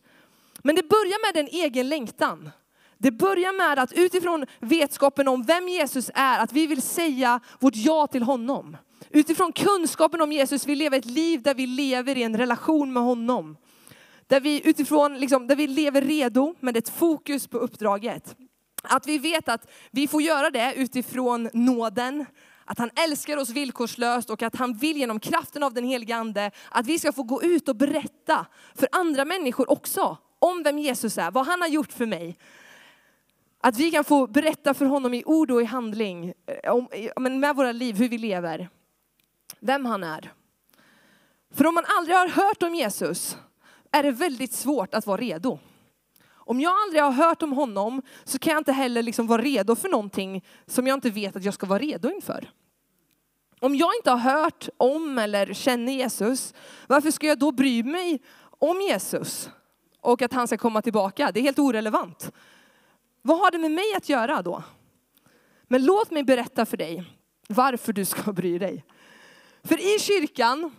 Men 0.62 0.76
det 0.76 0.88
börjar 0.88 1.32
med 1.32 1.44
en 1.44 1.48
egen 1.52 1.88
längtan. 1.88 2.50
Det 2.98 3.10
börjar 3.10 3.52
med 3.52 3.78
att 3.78 3.92
utifrån 3.92 4.46
vetskapen 4.60 5.28
om 5.28 5.42
vem 5.42 5.68
Jesus 5.68 6.10
är, 6.14 6.38
att 6.38 6.52
vi 6.52 6.66
vill 6.66 6.82
säga 6.82 7.40
vårt 7.60 7.76
ja 7.76 8.06
till 8.06 8.22
honom. 8.22 8.76
Utifrån 9.10 9.52
kunskapen 9.52 10.20
om 10.20 10.32
Jesus 10.32 10.66
vill 10.66 10.78
vi 10.78 10.84
leva 10.84 10.96
ett 10.96 11.04
liv 11.04 11.42
där 11.42 11.54
vi 11.54 11.66
lever 11.66 12.16
i 12.16 12.22
en 12.22 12.36
relation 12.36 12.92
med 12.92 13.02
honom. 13.02 13.56
Där 14.26 14.40
vi, 14.40 14.68
utifrån, 14.68 15.18
liksom, 15.18 15.46
där 15.46 15.56
vi 15.56 15.66
lever 15.66 16.00
redo 16.02 16.54
med 16.60 16.76
ett 16.76 16.88
fokus 16.88 17.46
på 17.46 17.58
uppdraget. 17.58 18.36
Att 18.82 19.06
vi 19.06 19.18
vet 19.18 19.48
att 19.48 19.70
vi 19.90 20.08
får 20.08 20.22
göra 20.22 20.50
det 20.50 20.74
utifrån 20.76 21.50
nåden, 21.52 22.26
att 22.64 22.78
han 22.78 22.90
älskar 23.04 23.36
oss 23.36 23.50
villkorslöst 23.50 24.30
och 24.30 24.42
att 24.42 24.56
han 24.56 24.74
vill 24.74 24.96
genom 24.96 25.20
kraften 25.20 25.62
av 25.62 25.74
den 25.74 25.84
helige 25.84 26.16
Ande 26.16 26.50
att 26.70 26.86
vi 26.86 26.98
ska 26.98 27.12
få 27.12 27.22
gå 27.22 27.42
ut 27.42 27.68
och 27.68 27.76
berätta 27.76 28.46
för 28.74 28.88
andra 28.92 29.24
människor 29.24 29.70
också 29.70 30.16
om 30.38 30.62
vem 30.62 30.78
Jesus 30.78 31.18
är, 31.18 31.30
vad 31.30 31.46
han 31.46 31.60
har 31.60 31.68
gjort 31.68 31.92
för 31.92 32.06
mig. 32.06 32.36
Att 33.60 33.76
vi 33.76 33.90
kan 33.90 34.04
få 34.04 34.26
berätta 34.26 34.74
för 34.74 34.86
honom 34.86 35.14
i 35.14 35.22
ord 35.26 35.50
och 35.50 35.62
i 35.62 35.64
handling, 35.64 36.32
eh, 36.46 36.72
om, 36.72 37.40
med 37.40 37.56
våra 37.56 37.72
liv, 37.72 37.96
hur 37.96 38.08
vi 38.08 38.18
lever. 38.18 38.68
Vem 39.60 39.86
han 39.86 40.04
är. 40.04 40.32
För 41.54 41.66
om 41.66 41.74
man 41.74 41.84
aldrig 41.88 42.16
har 42.16 42.28
hört 42.28 42.62
om 42.62 42.74
Jesus 42.74 43.36
är 43.92 44.02
det 44.02 44.10
väldigt 44.10 44.52
svårt 44.52 44.94
att 44.94 45.06
vara 45.06 45.20
redo. 45.20 45.58
Om 46.30 46.60
jag 46.60 46.72
aldrig 46.72 47.02
har 47.02 47.12
hört 47.12 47.42
om 47.42 47.52
honom 47.52 48.02
så 48.24 48.38
kan 48.38 48.52
jag 48.52 48.60
inte 48.60 48.72
heller 48.72 49.02
liksom 49.02 49.26
vara 49.26 49.42
redo 49.42 49.76
för 49.76 49.88
någonting 49.88 50.44
som 50.66 50.86
jag 50.86 50.96
inte 50.96 51.10
vet 51.10 51.36
att 51.36 51.44
jag 51.44 51.54
ska 51.54 51.66
vara 51.66 51.78
redo 51.78 52.10
inför. 52.10 52.50
Om 53.60 53.74
jag 53.74 53.90
inte 53.98 54.10
har 54.10 54.18
hört 54.18 54.68
om 54.76 55.18
eller 55.18 55.54
känner 55.54 55.92
Jesus, 55.92 56.54
varför 56.86 57.10
ska 57.10 57.26
jag 57.26 57.38
då 57.38 57.52
bry 57.52 57.82
mig 57.82 58.22
om 58.58 58.80
Jesus 58.80 59.50
och 60.00 60.22
att 60.22 60.32
han 60.32 60.46
ska 60.46 60.56
komma 60.56 60.82
tillbaka? 60.82 61.30
Det 61.34 61.40
är 61.40 61.42
helt 61.42 61.58
orelevant. 61.58 62.32
Vad 63.22 63.38
har 63.38 63.50
det 63.50 63.58
med 63.58 63.70
mig 63.70 63.94
att 63.96 64.08
göra 64.08 64.42
då? 64.42 64.62
Men 65.62 65.84
låt 65.84 66.10
mig 66.10 66.24
berätta 66.24 66.66
för 66.66 66.76
dig 66.76 67.04
varför 67.48 67.92
du 67.92 68.04
ska 68.04 68.32
bry 68.32 68.58
dig. 68.58 68.84
För 69.64 69.96
i 69.96 69.98
kyrkan 69.98 70.70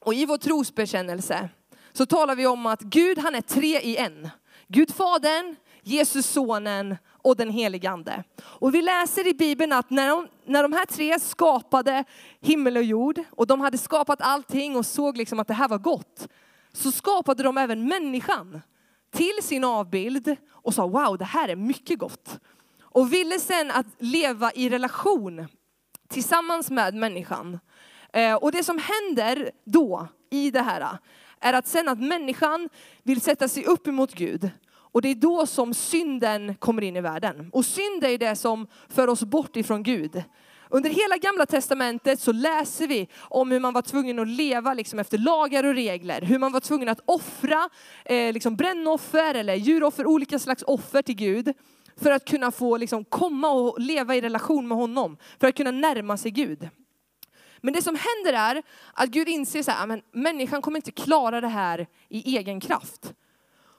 och 0.00 0.14
i 0.14 0.26
vår 0.26 0.36
trosbekännelse 0.36 1.48
så 1.92 2.06
talar 2.06 2.36
vi 2.36 2.46
om 2.46 2.66
att 2.66 2.80
Gud 2.80 3.18
han 3.18 3.34
är 3.34 3.40
tre 3.40 3.80
i 3.80 3.96
en. 3.96 4.28
Gud 4.68 4.94
Fadern, 4.94 5.56
Jesus 5.82 6.26
Sonen 6.26 6.96
och 7.22 7.36
den 7.36 7.50
helige 7.50 7.90
Ande. 7.90 8.24
Och 8.40 8.74
vi 8.74 8.82
läser 8.82 9.26
i 9.26 9.34
Bibeln 9.34 9.72
att 9.72 9.90
när 9.90 10.08
de, 10.08 10.28
när 10.44 10.62
de 10.62 10.72
här 10.72 10.86
tre 10.86 11.20
skapade 11.20 12.04
himmel 12.40 12.76
och 12.76 12.82
jord 12.82 13.20
och 13.30 13.46
de 13.46 13.60
hade 13.60 13.78
skapat 13.78 14.22
allting 14.22 14.76
och 14.76 14.86
såg 14.86 15.16
liksom 15.16 15.40
att 15.40 15.48
det 15.48 15.54
här 15.54 15.68
var 15.68 15.78
gott, 15.78 16.28
så 16.72 16.92
skapade 16.92 17.42
de 17.42 17.58
även 17.58 17.88
människan 17.88 18.60
till 19.10 19.38
sin 19.42 19.64
avbild 19.64 20.36
och 20.50 20.74
sa 20.74 20.86
wow, 20.86 21.18
det 21.18 21.24
här 21.24 21.48
är 21.48 21.56
mycket 21.56 21.98
gott. 21.98 22.40
Och 22.80 23.12
ville 23.12 23.40
sen 23.40 23.70
att 23.70 23.86
leva 23.98 24.52
i 24.52 24.68
relation 24.68 25.46
tillsammans 26.08 26.70
med 26.70 26.94
människan. 26.94 27.58
Eh, 28.12 28.34
och 28.34 28.52
det 28.52 28.64
som 28.64 28.78
händer 28.78 29.50
då 29.64 30.08
i 30.30 30.50
det 30.50 30.62
här 30.62 30.80
eh, 30.80 30.94
är 31.40 31.52
att 31.52 31.66
sen 31.66 31.88
att 31.88 32.00
människan 32.00 32.68
vill 33.02 33.20
sätta 33.20 33.48
sig 33.48 33.64
upp 33.64 33.86
emot 33.86 34.14
Gud. 34.14 34.50
Och 34.70 35.02
det 35.02 35.08
är 35.08 35.14
då 35.14 35.46
som 35.46 35.74
synden 35.74 36.54
kommer 36.54 36.82
in 36.82 36.96
i 36.96 37.00
världen. 37.00 37.50
Och 37.52 37.64
synd 37.64 38.04
är 38.04 38.18
det 38.18 38.36
som 38.36 38.66
för 38.88 39.08
oss 39.08 39.22
bort 39.22 39.56
ifrån 39.56 39.82
Gud. 39.82 40.22
Under 40.70 40.90
hela 40.90 41.16
gamla 41.16 41.46
testamentet 41.46 42.20
så 42.20 42.32
läser 42.32 42.86
vi 42.86 43.08
om 43.18 43.50
hur 43.50 43.60
man 43.60 43.72
var 43.72 43.82
tvungen 43.82 44.18
att 44.18 44.28
leva 44.28 44.74
liksom 44.74 44.98
efter 44.98 45.18
lagar 45.18 45.64
och 45.64 45.74
regler. 45.74 46.22
Hur 46.22 46.38
man 46.38 46.52
var 46.52 46.60
tvungen 46.60 46.88
att 46.88 47.00
offra 47.04 47.68
eh, 48.04 48.32
liksom 48.32 48.56
brännoffer 48.56 49.34
eller 49.34 49.54
djuroffer, 49.54 50.06
olika 50.06 50.38
slags 50.38 50.62
offer 50.62 51.02
till 51.02 51.16
Gud. 51.16 51.52
För 51.96 52.10
att 52.10 52.24
kunna 52.24 52.50
få 52.50 52.76
liksom, 52.76 53.04
komma 53.04 53.50
och 53.50 53.80
leva 53.80 54.16
i 54.16 54.20
relation 54.20 54.68
med 54.68 54.78
honom. 54.78 55.16
För 55.40 55.48
att 55.48 55.54
kunna 55.54 55.70
närma 55.70 56.16
sig 56.16 56.30
Gud. 56.30 56.68
Men 57.60 57.74
det 57.74 57.82
som 57.82 57.94
händer 57.96 58.40
är 58.40 58.62
att 58.92 59.08
Gud 59.08 59.28
inser 59.28 59.62
så 59.62 59.70
här, 59.70 59.82
ah, 59.82 59.86
men 59.86 60.02
människan 60.12 60.62
kommer 60.62 60.78
inte 60.78 60.90
klara 60.90 61.40
det 61.40 61.48
här 61.48 61.86
i 62.08 62.36
egen 62.36 62.60
kraft. 62.60 63.14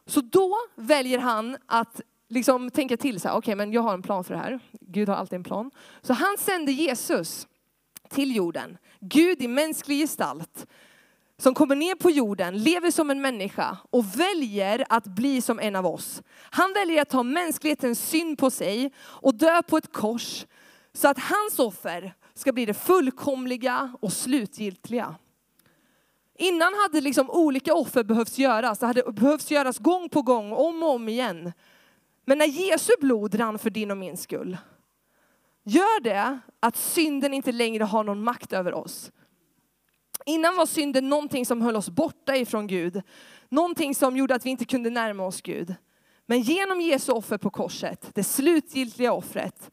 Så 0.05 0.21
då 0.21 0.55
väljer 0.75 1.19
han 1.19 1.57
att 1.65 2.01
liksom 2.29 2.71
tänka 2.71 2.97
till 2.97 3.21
så 3.21 3.27
här, 3.27 3.35
okej 3.35 3.37
okay, 3.37 3.55
men 3.55 3.73
jag 3.73 3.81
har 3.81 3.93
en 3.93 4.01
plan 4.01 4.23
för 4.23 4.33
det 4.33 4.39
här. 4.39 4.59
Gud 4.81 5.09
har 5.09 5.15
alltid 5.15 5.37
en 5.37 5.43
plan. 5.43 5.71
Så 6.01 6.13
han 6.13 6.37
sände 6.39 6.71
Jesus 6.71 7.47
till 8.09 8.35
jorden. 8.35 8.77
Gud 8.99 9.41
i 9.41 9.47
mänsklig 9.47 9.99
gestalt. 9.99 10.67
Som 11.37 11.53
kommer 11.53 11.75
ner 11.75 11.95
på 11.95 12.11
jorden, 12.11 12.63
lever 12.63 12.91
som 12.91 13.09
en 13.09 13.21
människa 13.21 13.77
och 13.89 14.19
väljer 14.19 14.85
att 14.89 15.05
bli 15.05 15.41
som 15.41 15.59
en 15.59 15.75
av 15.75 15.85
oss. 15.85 16.21
Han 16.35 16.73
väljer 16.73 17.01
att 17.01 17.09
ta 17.09 17.23
mänsklighetens 17.23 18.09
synd 18.09 18.37
på 18.37 18.51
sig 18.51 18.91
och 18.99 19.35
dö 19.35 19.61
på 19.61 19.77
ett 19.77 19.93
kors. 19.93 20.45
Så 20.93 21.07
att 21.07 21.19
hans 21.19 21.59
offer 21.59 22.13
ska 22.39 22.51
bli 22.53 22.65
det 22.65 22.73
fullkomliga 22.73 23.93
och 23.99 24.13
slutgiltiga. 24.13 25.15
Innan 26.37 26.73
hade 26.73 27.01
liksom 27.01 27.29
olika 27.29 27.73
offer 27.73 28.03
behövts 28.03 28.39
göras. 28.39 28.79
Det 28.79 28.85
hade 28.85 29.03
behövts 29.11 29.51
göras 29.51 29.79
gång 29.79 30.09
på 30.09 30.21
gång, 30.21 30.51
om 30.51 30.83
och 30.83 30.89
om 30.89 31.09
igen. 31.09 31.51
Men 32.25 32.37
när 32.37 32.45
Jesu 32.45 32.91
blod 32.99 33.39
rann 33.39 33.59
för 33.59 33.69
din 33.69 33.91
och 33.91 33.97
min 33.97 34.17
skull, 34.17 34.57
gör 35.63 36.01
det 36.01 36.39
att 36.59 36.77
synden 36.77 37.33
inte 37.33 37.51
längre 37.51 37.83
har 37.83 38.03
någon 38.03 38.23
makt 38.23 38.53
över 38.53 38.73
oss. 38.73 39.11
Innan 40.25 40.55
var 40.55 40.65
synden 40.65 41.09
någonting 41.09 41.45
som 41.45 41.61
höll 41.61 41.75
oss 41.75 41.89
borta 41.89 42.35
ifrån 42.35 42.67
Gud. 42.67 43.01
Någonting 43.49 43.95
som 43.95 44.17
gjorde 44.17 44.35
att 44.35 44.45
vi 44.45 44.49
inte 44.49 44.65
kunde 44.65 44.89
närma 44.89 45.25
oss 45.25 45.41
Gud. 45.41 45.75
Men 46.25 46.41
genom 46.41 46.81
Jesu 46.81 47.11
offer 47.11 47.37
på 47.37 47.49
korset, 47.49 48.09
det 48.13 48.23
slutgiltiga 48.23 49.13
offret, 49.13 49.71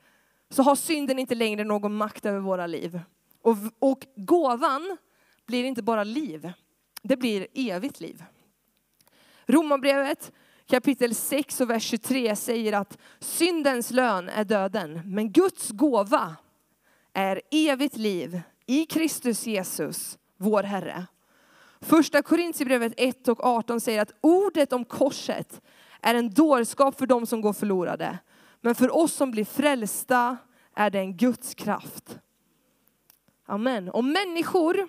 så 0.50 0.62
har 0.62 0.76
synden 0.76 1.18
inte 1.18 1.34
längre 1.34 1.64
någon 1.64 1.94
makt 1.94 2.26
över 2.26 2.38
våra 2.38 2.66
liv. 2.66 3.00
Och, 3.42 3.56
och 3.78 4.06
gåvan 4.16 4.96
blir 5.46 5.64
inte 5.64 5.82
bara 5.82 6.04
liv, 6.04 6.52
det 7.02 7.16
blir 7.16 7.46
evigt 7.54 8.00
liv. 8.00 8.24
Romarbrevet 9.46 10.32
kapitel 10.66 11.14
6 11.14 11.60
och 11.60 11.70
vers 11.70 11.82
23 11.82 12.36
säger 12.36 12.72
att 12.72 12.98
syndens 13.18 13.90
lön 13.90 14.28
är 14.28 14.44
döden, 14.44 15.00
men 15.04 15.32
Guds 15.32 15.70
gåva 15.70 16.36
är 17.12 17.40
evigt 17.50 17.96
liv 17.96 18.40
i 18.66 18.86
Kristus 18.86 19.46
Jesus, 19.46 20.18
vår 20.36 20.62
Herre. 20.62 21.06
Första 21.80 22.22
Korintierbrevet 22.22 22.92
1 22.96 23.28
och 23.28 23.44
18 23.44 23.80
säger 23.80 24.02
att 24.02 24.12
ordet 24.20 24.72
om 24.72 24.84
korset 24.84 25.60
är 26.00 26.14
en 26.14 26.30
dårskap 26.30 26.98
för 26.98 27.06
dem 27.06 27.26
som 27.26 27.40
går 27.40 27.52
förlorade. 27.52 28.18
Men 28.60 28.74
för 28.74 28.96
oss 28.96 29.12
som 29.12 29.30
blir 29.30 29.44
frälsta 29.44 30.36
är 30.74 30.90
det 30.90 30.98
en 30.98 31.16
Guds 31.16 31.54
kraft. 31.54 32.18
Amen. 33.46 33.90
Om 33.90 34.12
människor 34.12 34.88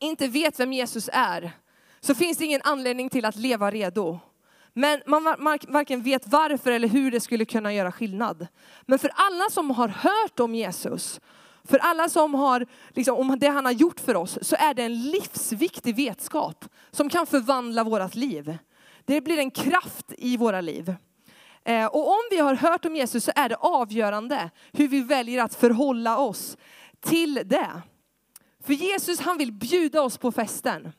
inte 0.00 0.28
vet 0.28 0.60
vem 0.60 0.72
Jesus 0.72 1.10
är 1.12 1.52
så 2.00 2.14
finns 2.14 2.38
det 2.38 2.44
ingen 2.44 2.60
anledning 2.64 3.10
till 3.10 3.24
att 3.24 3.36
leva 3.36 3.70
redo. 3.70 4.18
Men 4.72 5.02
man 5.06 5.24
varken 5.68 6.02
vet 6.02 6.26
varför 6.26 6.70
eller 6.70 6.88
hur 6.88 7.10
det 7.10 7.20
skulle 7.20 7.44
kunna 7.44 7.72
göra 7.72 7.92
skillnad. 7.92 8.46
Men 8.82 8.98
för 8.98 9.10
alla 9.14 9.50
som 9.50 9.70
har 9.70 9.88
hört 9.88 10.40
om 10.40 10.54
Jesus, 10.54 11.20
för 11.64 11.78
alla 11.78 12.08
som 12.08 12.34
har, 12.34 12.66
liksom, 12.90 13.16
om 13.16 13.38
det 13.38 13.48
han 13.48 13.64
har 13.64 13.72
gjort 13.72 14.00
för 14.00 14.16
oss, 14.16 14.38
så 14.42 14.56
är 14.56 14.74
det 14.74 14.82
en 14.82 15.02
livsviktig 15.10 15.96
vetskap 15.96 16.64
som 16.90 17.08
kan 17.08 17.26
förvandla 17.26 17.84
vårt 17.84 18.14
liv. 18.14 18.58
Det 19.04 19.20
blir 19.20 19.38
en 19.38 19.50
kraft 19.50 20.12
i 20.18 20.36
våra 20.36 20.60
liv. 20.60 20.94
Eh, 21.64 21.86
och 21.86 22.08
om 22.08 22.20
vi 22.30 22.38
har 22.38 22.54
hört 22.54 22.84
om 22.84 22.96
Jesus 22.96 23.24
så 23.24 23.32
är 23.34 23.48
det 23.48 23.56
avgörande 23.56 24.50
hur 24.72 24.88
vi 24.88 25.00
väljer 25.00 25.42
att 25.42 25.54
förhålla 25.54 26.18
oss 26.18 26.56
till 27.00 27.34
det. 27.44 27.82
För 28.64 28.72
Jesus 28.72 29.20
han 29.20 29.38
vill 29.38 29.52
bjuda 29.52 30.02
oss 30.02 30.18
på 30.18 30.32
festen. 30.32 30.92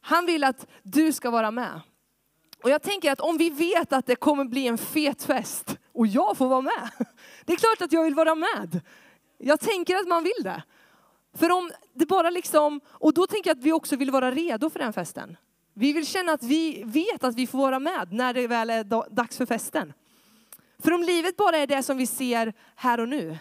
Han 0.00 0.26
vill 0.26 0.44
att 0.44 0.66
du 0.82 1.12
ska 1.12 1.30
vara 1.30 1.50
med. 1.50 1.80
Och 2.62 2.70
jag 2.70 2.82
tänker 2.82 3.12
att 3.12 3.20
om 3.20 3.36
vi 3.36 3.50
vet 3.50 3.92
att 3.92 4.06
det 4.06 4.16
kommer 4.16 4.44
bli 4.44 4.66
en 4.66 4.78
fet 4.78 5.22
fest 5.22 5.78
och 5.92 6.06
jag 6.06 6.36
får 6.36 6.48
vara 6.48 6.60
med. 6.60 6.90
Det 7.44 7.52
är 7.52 7.56
klart 7.56 7.82
att 7.82 7.92
jag 7.92 8.04
vill 8.04 8.14
vara 8.14 8.34
med. 8.34 8.80
Jag 9.38 9.60
tänker 9.60 9.96
att 9.96 10.08
man 10.08 10.24
vill 10.24 10.42
det. 10.42 10.62
För 11.34 11.50
om 11.52 11.72
det 11.94 12.06
bara 12.06 12.30
liksom, 12.30 12.80
och 12.86 13.14
då 13.14 13.26
tänker 13.26 13.50
jag 13.50 13.58
att 13.58 13.64
vi 13.64 13.72
också 13.72 13.96
vill 13.96 14.10
vara 14.10 14.30
redo 14.30 14.70
för 14.70 14.78
den 14.78 14.92
festen. 14.92 15.36
Vi 15.74 15.92
vill 15.92 16.06
känna 16.06 16.32
att 16.32 16.42
vi 16.42 16.82
vet 16.86 17.24
att 17.24 17.34
vi 17.34 17.46
får 17.46 17.58
vara 17.58 17.78
med 17.78 18.12
när 18.12 18.34
det 18.34 18.46
väl 18.46 18.70
är 18.70 18.84
dags 19.14 19.36
för 19.36 19.46
festen. 19.46 19.92
För 20.78 20.92
om 20.92 21.02
livet 21.02 21.36
bara 21.36 21.56
är 21.56 21.66
det 21.66 21.82
som 21.82 21.96
vi 21.96 22.06
ser 22.06 22.52
här 22.74 23.00
och 23.00 23.08
nu, 23.08 23.38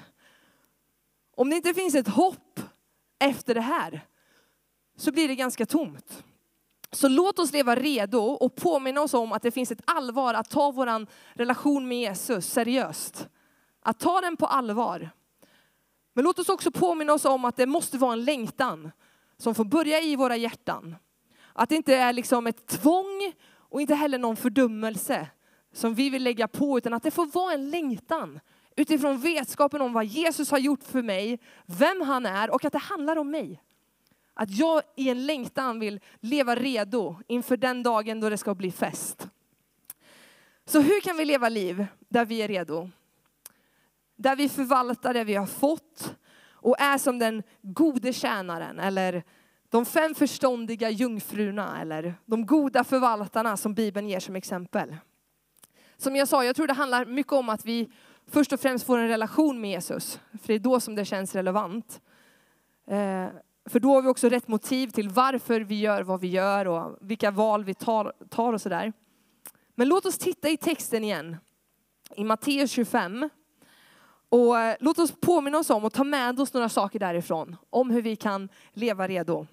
om 1.35 1.49
det 1.49 1.55
inte 1.55 1.73
finns 1.73 1.95
ett 1.95 2.07
hopp 2.07 2.59
efter 3.19 3.55
det 3.55 3.61
här, 3.61 4.01
så 4.97 5.11
blir 5.11 5.27
det 5.27 5.35
ganska 5.35 5.65
tomt. 5.65 6.23
Så 6.91 7.07
låt 7.07 7.39
oss 7.39 7.51
leva 7.51 7.75
redo 7.75 8.19
och 8.19 8.55
påminna 8.55 9.01
oss 9.01 9.13
om 9.13 9.31
att 9.31 9.41
det 9.41 9.51
finns 9.51 9.71
ett 9.71 9.81
allvar 9.85 10.33
att 10.33 10.49
ta 10.49 10.71
vår 10.71 11.07
relation 11.37 11.87
med 11.87 11.99
Jesus 11.99 12.45
seriöst. 12.45 13.27
Att 13.81 13.99
ta 13.99 14.21
den 14.21 14.37
på 14.37 14.45
allvar. 14.45 15.09
Men 16.13 16.23
låt 16.23 16.39
oss 16.39 16.49
också 16.49 16.71
påminna 16.71 17.13
oss 17.13 17.25
om 17.25 17.45
att 17.45 17.55
det 17.55 17.65
måste 17.65 17.97
vara 17.97 18.13
en 18.13 18.25
längtan 18.25 18.91
som 19.37 19.55
får 19.55 19.65
börja 19.65 20.01
i 20.01 20.15
våra 20.15 20.35
hjärtan. 20.35 20.95
Att 21.61 21.69
det 21.69 21.75
inte 21.75 21.95
är 21.95 22.13
liksom 22.13 22.47
ett 22.47 22.67
tvång 22.67 23.33
och 23.53 23.81
inte 23.81 23.95
heller 23.95 24.17
någon 24.17 24.35
fördömelse 24.35 25.27
som 25.73 25.93
vi 25.93 26.09
vill 26.09 26.23
lägga 26.23 26.47
på, 26.47 26.77
utan 26.77 26.93
att 26.93 27.03
det 27.03 27.11
får 27.11 27.25
vara 27.25 27.53
en 27.53 27.69
längtan 27.69 28.39
utifrån 28.75 29.19
vetskapen 29.19 29.81
om 29.81 29.93
vad 29.93 30.05
Jesus 30.05 30.51
har 30.51 30.57
gjort 30.57 30.83
för 30.83 31.01
mig, 31.01 31.39
vem 31.65 32.01
han 32.01 32.25
är 32.25 32.49
och 32.49 32.65
att 32.65 32.73
det 32.73 32.79
handlar 32.79 33.15
om 33.15 33.31
mig. 33.31 33.61
Att 34.33 34.51
jag 34.51 34.81
i 34.95 35.09
en 35.09 35.25
längtan 35.25 35.79
vill 35.79 35.99
leva 36.19 36.55
redo 36.55 37.15
inför 37.27 37.57
den 37.57 37.83
dagen 37.83 38.19
då 38.19 38.29
det 38.29 38.37
ska 38.37 38.55
bli 38.55 38.71
fest. 38.71 39.27
Så 40.65 40.81
hur 40.81 41.01
kan 41.01 41.17
vi 41.17 41.25
leva 41.25 41.49
liv 41.49 41.85
där 42.09 42.25
vi 42.25 42.41
är 42.41 42.47
redo? 42.47 42.89
Där 44.15 44.35
vi 44.35 44.49
förvaltar 44.49 45.13
det 45.13 45.23
vi 45.23 45.35
har 45.35 45.47
fått 45.47 46.15
och 46.43 46.79
är 46.79 46.97
som 46.97 47.19
den 47.19 47.43
gode 47.61 48.13
tjänaren 48.13 48.79
eller 48.79 49.23
de 49.71 49.85
fem 49.85 50.15
förståndiga 50.15 50.89
jungfrurna 50.89 51.81
eller 51.81 52.15
de 52.25 52.45
goda 52.45 52.83
förvaltarna 52.83 53.57
som 53.57 53.73
Bibeln 53.73 54.09
ger 54.09 54.19
som 54.19 54.35
exempel. 54.35 54.95
Som 55.97 56.15
jag 56.15 56.27
sa, 56.27 56.45
jag 56.45 56.55
tror 56.55 56.67
det 56.67 56.73
handlar 56.73 57.05
mycket 57.05 57.33
om 57.33 57.49
att 57.49 57.65
vi 57.65 57.91
först 58.27 58.53
och 58.53 58.59
främst 58.59 58.85
får 58.85 58.97
en 58.97 59.07
relation 59.07 59.61
med 59.61 59.71
Jesus. 59.71 60.19
För 60.31 60.47
det 60.47 60.53
är 60.53 60.59
då 60.59 60.79
som 60.79 60.95
det 60.95 61.05
känns 61.05 61.35
relevant. 61.35 62.01
Eh, 62.87 63.27
för 63.69 63.79
då 63.79 63.93
har 63.93 64.01
vi 64.01 64.07
också 64.07 64.29
rätt 64.29 64.47
motiv 64.47 64.87
till 64.87 65.09
varför 65.09 65.61
vi 65.61 65.79
gör 65.79 66.03
vad 66.03 66.19
vi 66.21 66.27
gör 66.27 66.67
och 66.67 66.97
vilka 67.01 67.31
val 67.31 67.63
vi 67.63 67.73
tar, 67.73 68.13
tar 68.29 68.53
och 68.53 68.61
sådär. 68.61 68.93
Men 69.75 69.87
låt 69.87 70.05
oss 70.05 70.17
titta 70.17 70.49
i 70.49 70.57
texten 70.57 71.03
igen. 71.03 71.37
I 72.15 72.23
Matteus 72.23 72.71
25. 72.71 73.29
Och 74.29 74.59
eh, 74.59 74.75
låt 74.79 74.99
oss 74.99 75.13
påminna 75.21 75.57
oss 75.57 75.69
om 75.69 75.85
och 75.85 75.93
ta 75.93 76.03
med 76.03 76.39
oss 76.39 76.53
några 76.53 76.69
saker 76.69 76.99
därifrån. 76.99 77.55
Om 77.69 77.89
hur 77.89 78.01
vi 78.01 78.15
kan 78.15 78.49
leva 78.73 79.07
redo. 79.07 79.47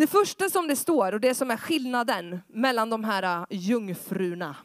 Det 0.00 0.06
första 0.06 0.50
som 0.50 0.68
det 0.68 0.76
står 0.76 1.12
och 1.12 1.20
det 1.20 1.34
som 1.34 1.50
är 1.50 1.56
skillnaden 1.56 2.40
mellan 2.48 2.90
de 2.90 3.04
här 3.04 3.22
äh, 3.22 3.46
jungfrurna 3.50 4.56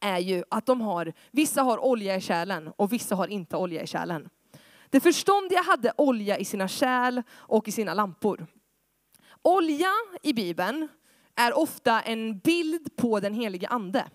är 0.00 0.18
ju 0.18 0.44
att 0.50 0.66
de 0.66 0.80
har, 0.80 1.12
vissa 1.30 1.62
har 1.62 1.84
olja 1.84 2.16
i 2.16 2.20
kärlen 2.20 2.72
och 2.76 2.92
vissa 2.92 3.14
har 3.14 3.28
inte 3.28 3.56
olja 3.56 3.82
i 3.82 3.86
kärlen. 3.86 4.28
Det 4.90 5.00
förståndiga 5.00 5.62
hade 5.62 5.92
olja 5.96 6.38
i 6.38 6.44
sina 6.44 6.68
kärl 6.68 7.22
och 7.30 7.68
i 7.68 7.72
sina 7.72 7.94
lampor. 7.94 8.46
Olja 9.42 9.90
i 10.22 10.32
Bibeln 10.32 10.88
är 11.34 11.58
ofta 11.58 12.00
en 12.00 12.38
bild 12.38 12.96
på 12.96 13.20
den 13.20 13.34
helige 13.34 13.68
ande. 13.68 14.08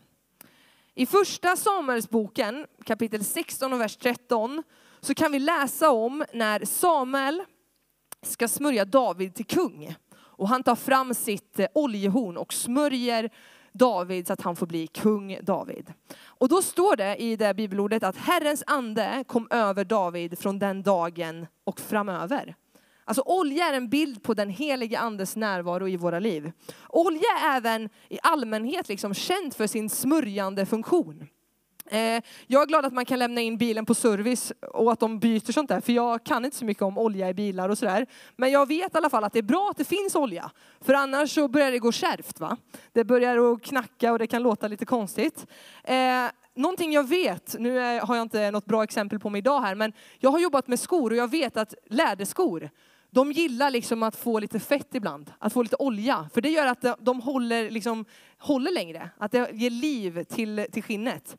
I 0.96 1.06
första 1.06 1.56
Samuelsboken 1.56 2.68
kapitel 2.86 3.24
16 3.24 3.74
och 3.74 3.82
vers 3.82 3.98
13 3.98 4.64
så 5.00 5.14
kan 5.14 5.32
vi 5.32 5.40
läsa 5.40 5.92
om 5.92 6.26
när 6.34 6.66
Samuel 6.66 7.44
ska 8.22 8.48
smörja 8.48 8.86
David 8.86 9.36
till 9.36 9.46
kung. 9.46 9.96
Och 10.42 10.50
han 10.50 10.64
tar 10.64 10.76
fram 10.76 11.14
sitt 11.14 11.60
eh, 11.60 11.68
oljehorn 11.74 12.38
och 12.38 12.54
smörjer 12.54 13.30
David 13.72 14.28
så 14.28 14.34
att 14.34 14.42
han 14.42 14.56
får 14.56 14.66
bli 14.66 14.88
kung 14.88 15.38
David. 15.42 15.94
Och 16.26 16.50
då 16.50 16.62
står 16.62 16.96
det 16.96 17.16
i 17.16 17.36
det 17.36 17.54
bibelordet 17.54 18.04
att 18.04 18.18
Herrens 18.18 18.64
ande 18.68 19.24
kom 19.28 19.48
över 19.50 19.86
David 19.86 20.40
från 20.40 20.60
den 20.60 20.84
dagen 20.84 21.48
och 21.64 21.80
framöver. 21.80 22.56
Alltså 23.04 23.22
olja 23.26 23.66
är 23.66 23.74
en 23.74 23.90
bild 23.90 24.24
på 24.24 24.34
den 24.34 24.50
helige 24.50 25.00
andes 25.00 25.36
närvaro 25.36 25.88
i 25.88 25.98
våra 25.98 26.20
liv. 26.20 26.52
Olja 26.90 27.30
är 27.44 27.58
även 27.58 27.90
i 28.10 28.20
allmänhet 28.24 28.90
liksom 28.90 29.14
känt 29.14 29.56
för 29.56 29.68
sin 29.68 29.90
smörjande 29.90 30.66
funktion. 30.66 31.28
Eh, 31.92 32.22
jag 32.48 32.62
är 32.62 32.66
glad 32.66 32.86
att 32.86 32.94
man 32.94 33.06
kan 33.06 33.20
lämna 33.20 33.42
in 33.42 33.58
bilen 33.58 33.86
på 33.86 33.94
service 33.94 34.54
och 34.72 34.92
att 34.92 35.00
de 35.00 35.20
byter 35.20 35.52
sånt 35.52 35.70
där, 35.70 35.82
för 35.82 35.94
jag 35.94 36.24
kan 36.24 36.46
inte 36.46 36.58
så 36.58 36.66
mycket 36.66 36.84
om 36.84 36.98
olja 36.98 37.30
i 37.30 37.34
bilar 37.34 37.70
och 37.70 37.78
sådär. 37.78 38.06
Men 38.36 38.52
jag 38.52 38.68
vet 38.68 38.96
i 38.96 38.98
alla 38.98 39.10
fall 39.10 39.24
att 39.24 39.34
det 39.34 39.40
är 39.40 39.44
bra 39.44 39.68
att 39.72 39.78
det 39.78 39.84
finns 39.84 40.16
olja, 40.16 40.52
för 40.82 40.94
annars 40.94 41.36
så 41.36 41.48
börjar 41.48 41.72
det 41.72 41.80
gå 41.80 41.92
kärvt. 41.92 42.40
Va? 42.40 42.58
Det 42.94 43.04
börjar 43.04 43.54
att 43.54 43.62
knacka 43.62 44.12
och 44.12 44.20
det 44.20 44.28
kan 44.28 44.44
låta 44.44 44.68
lite 44.68 44.86
konstigt. 44.86 45.48
Eh, 45.84 45.96
någonting 46.56 46.94
jag 46.94 47.08
vet, 47.08 47.56
nu 47.60 48.00
har 48.00 48.16
jag 48.16 48.22
inte 48.22 48.52
något 48.52 48.66
bra 48.66 48.84
exempel 48.84 49.20
på 49.20 49.30
mig 49.30 49.40
idag 49.40 49.62
här, 49.62 49.76
men 49.76 49.94
jag 50.20 50.32
har 50.32 50.40
jobbat 50.40 50.68
med 50.68 50.80
skor 50.80 51.12
och 51.12 51.18
jag 51.18 51.32
vet 51.32 51.58
att 51.58 51.74
läderskor, 51.90 52.70
de 53.10 53.32
gillar 53.32 53.72
liksom 53.72 54.04
att 54.04 54.16
få 54.16 54.40
lite 54.40 54.60
fett 54.60 54.96
ibland, 54.96 55.32
att 55.40 55.54
få 55.54 55.64
lite 55.64 55.76
olja. 55.80 56.30
För 56.34 56.42
det 56.42 56.50
gör 56.50 56.68
att 56.68 56.86
de 57.00 57.22
håller, 57.22 57.70
liksom, 57.70 58.06
håller 58.38 58.72
längre, 58.72 59.10
att 59.18 59.32
det 59.32 59.52
ger 59.54 59.70
liv 59.70 60.24
till, 60.24 60.66
till 60.72 60.84
skinnet. 60.84 61.38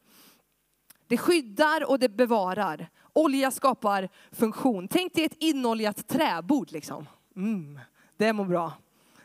Det 1.06 1.16
skyddar 1.16 1.90
och 1.90 1.98
det 1.98 2.08
bevarar. 2.08 2.88
Olja 3.12 3.50
skapar 3.50 4.08
funktion. 4.32 4.88
Tänk 4.88 5.14
dig 5.14 5.24
ett 5.24 5.36
inoljat 5.38 6.08
träbord 6.08 6.72
liksom. 6.72 7.06
Mm, 7.36 7.80
det 8.16 8.32
mår 8.32 8.44
bra. 8.44 8.72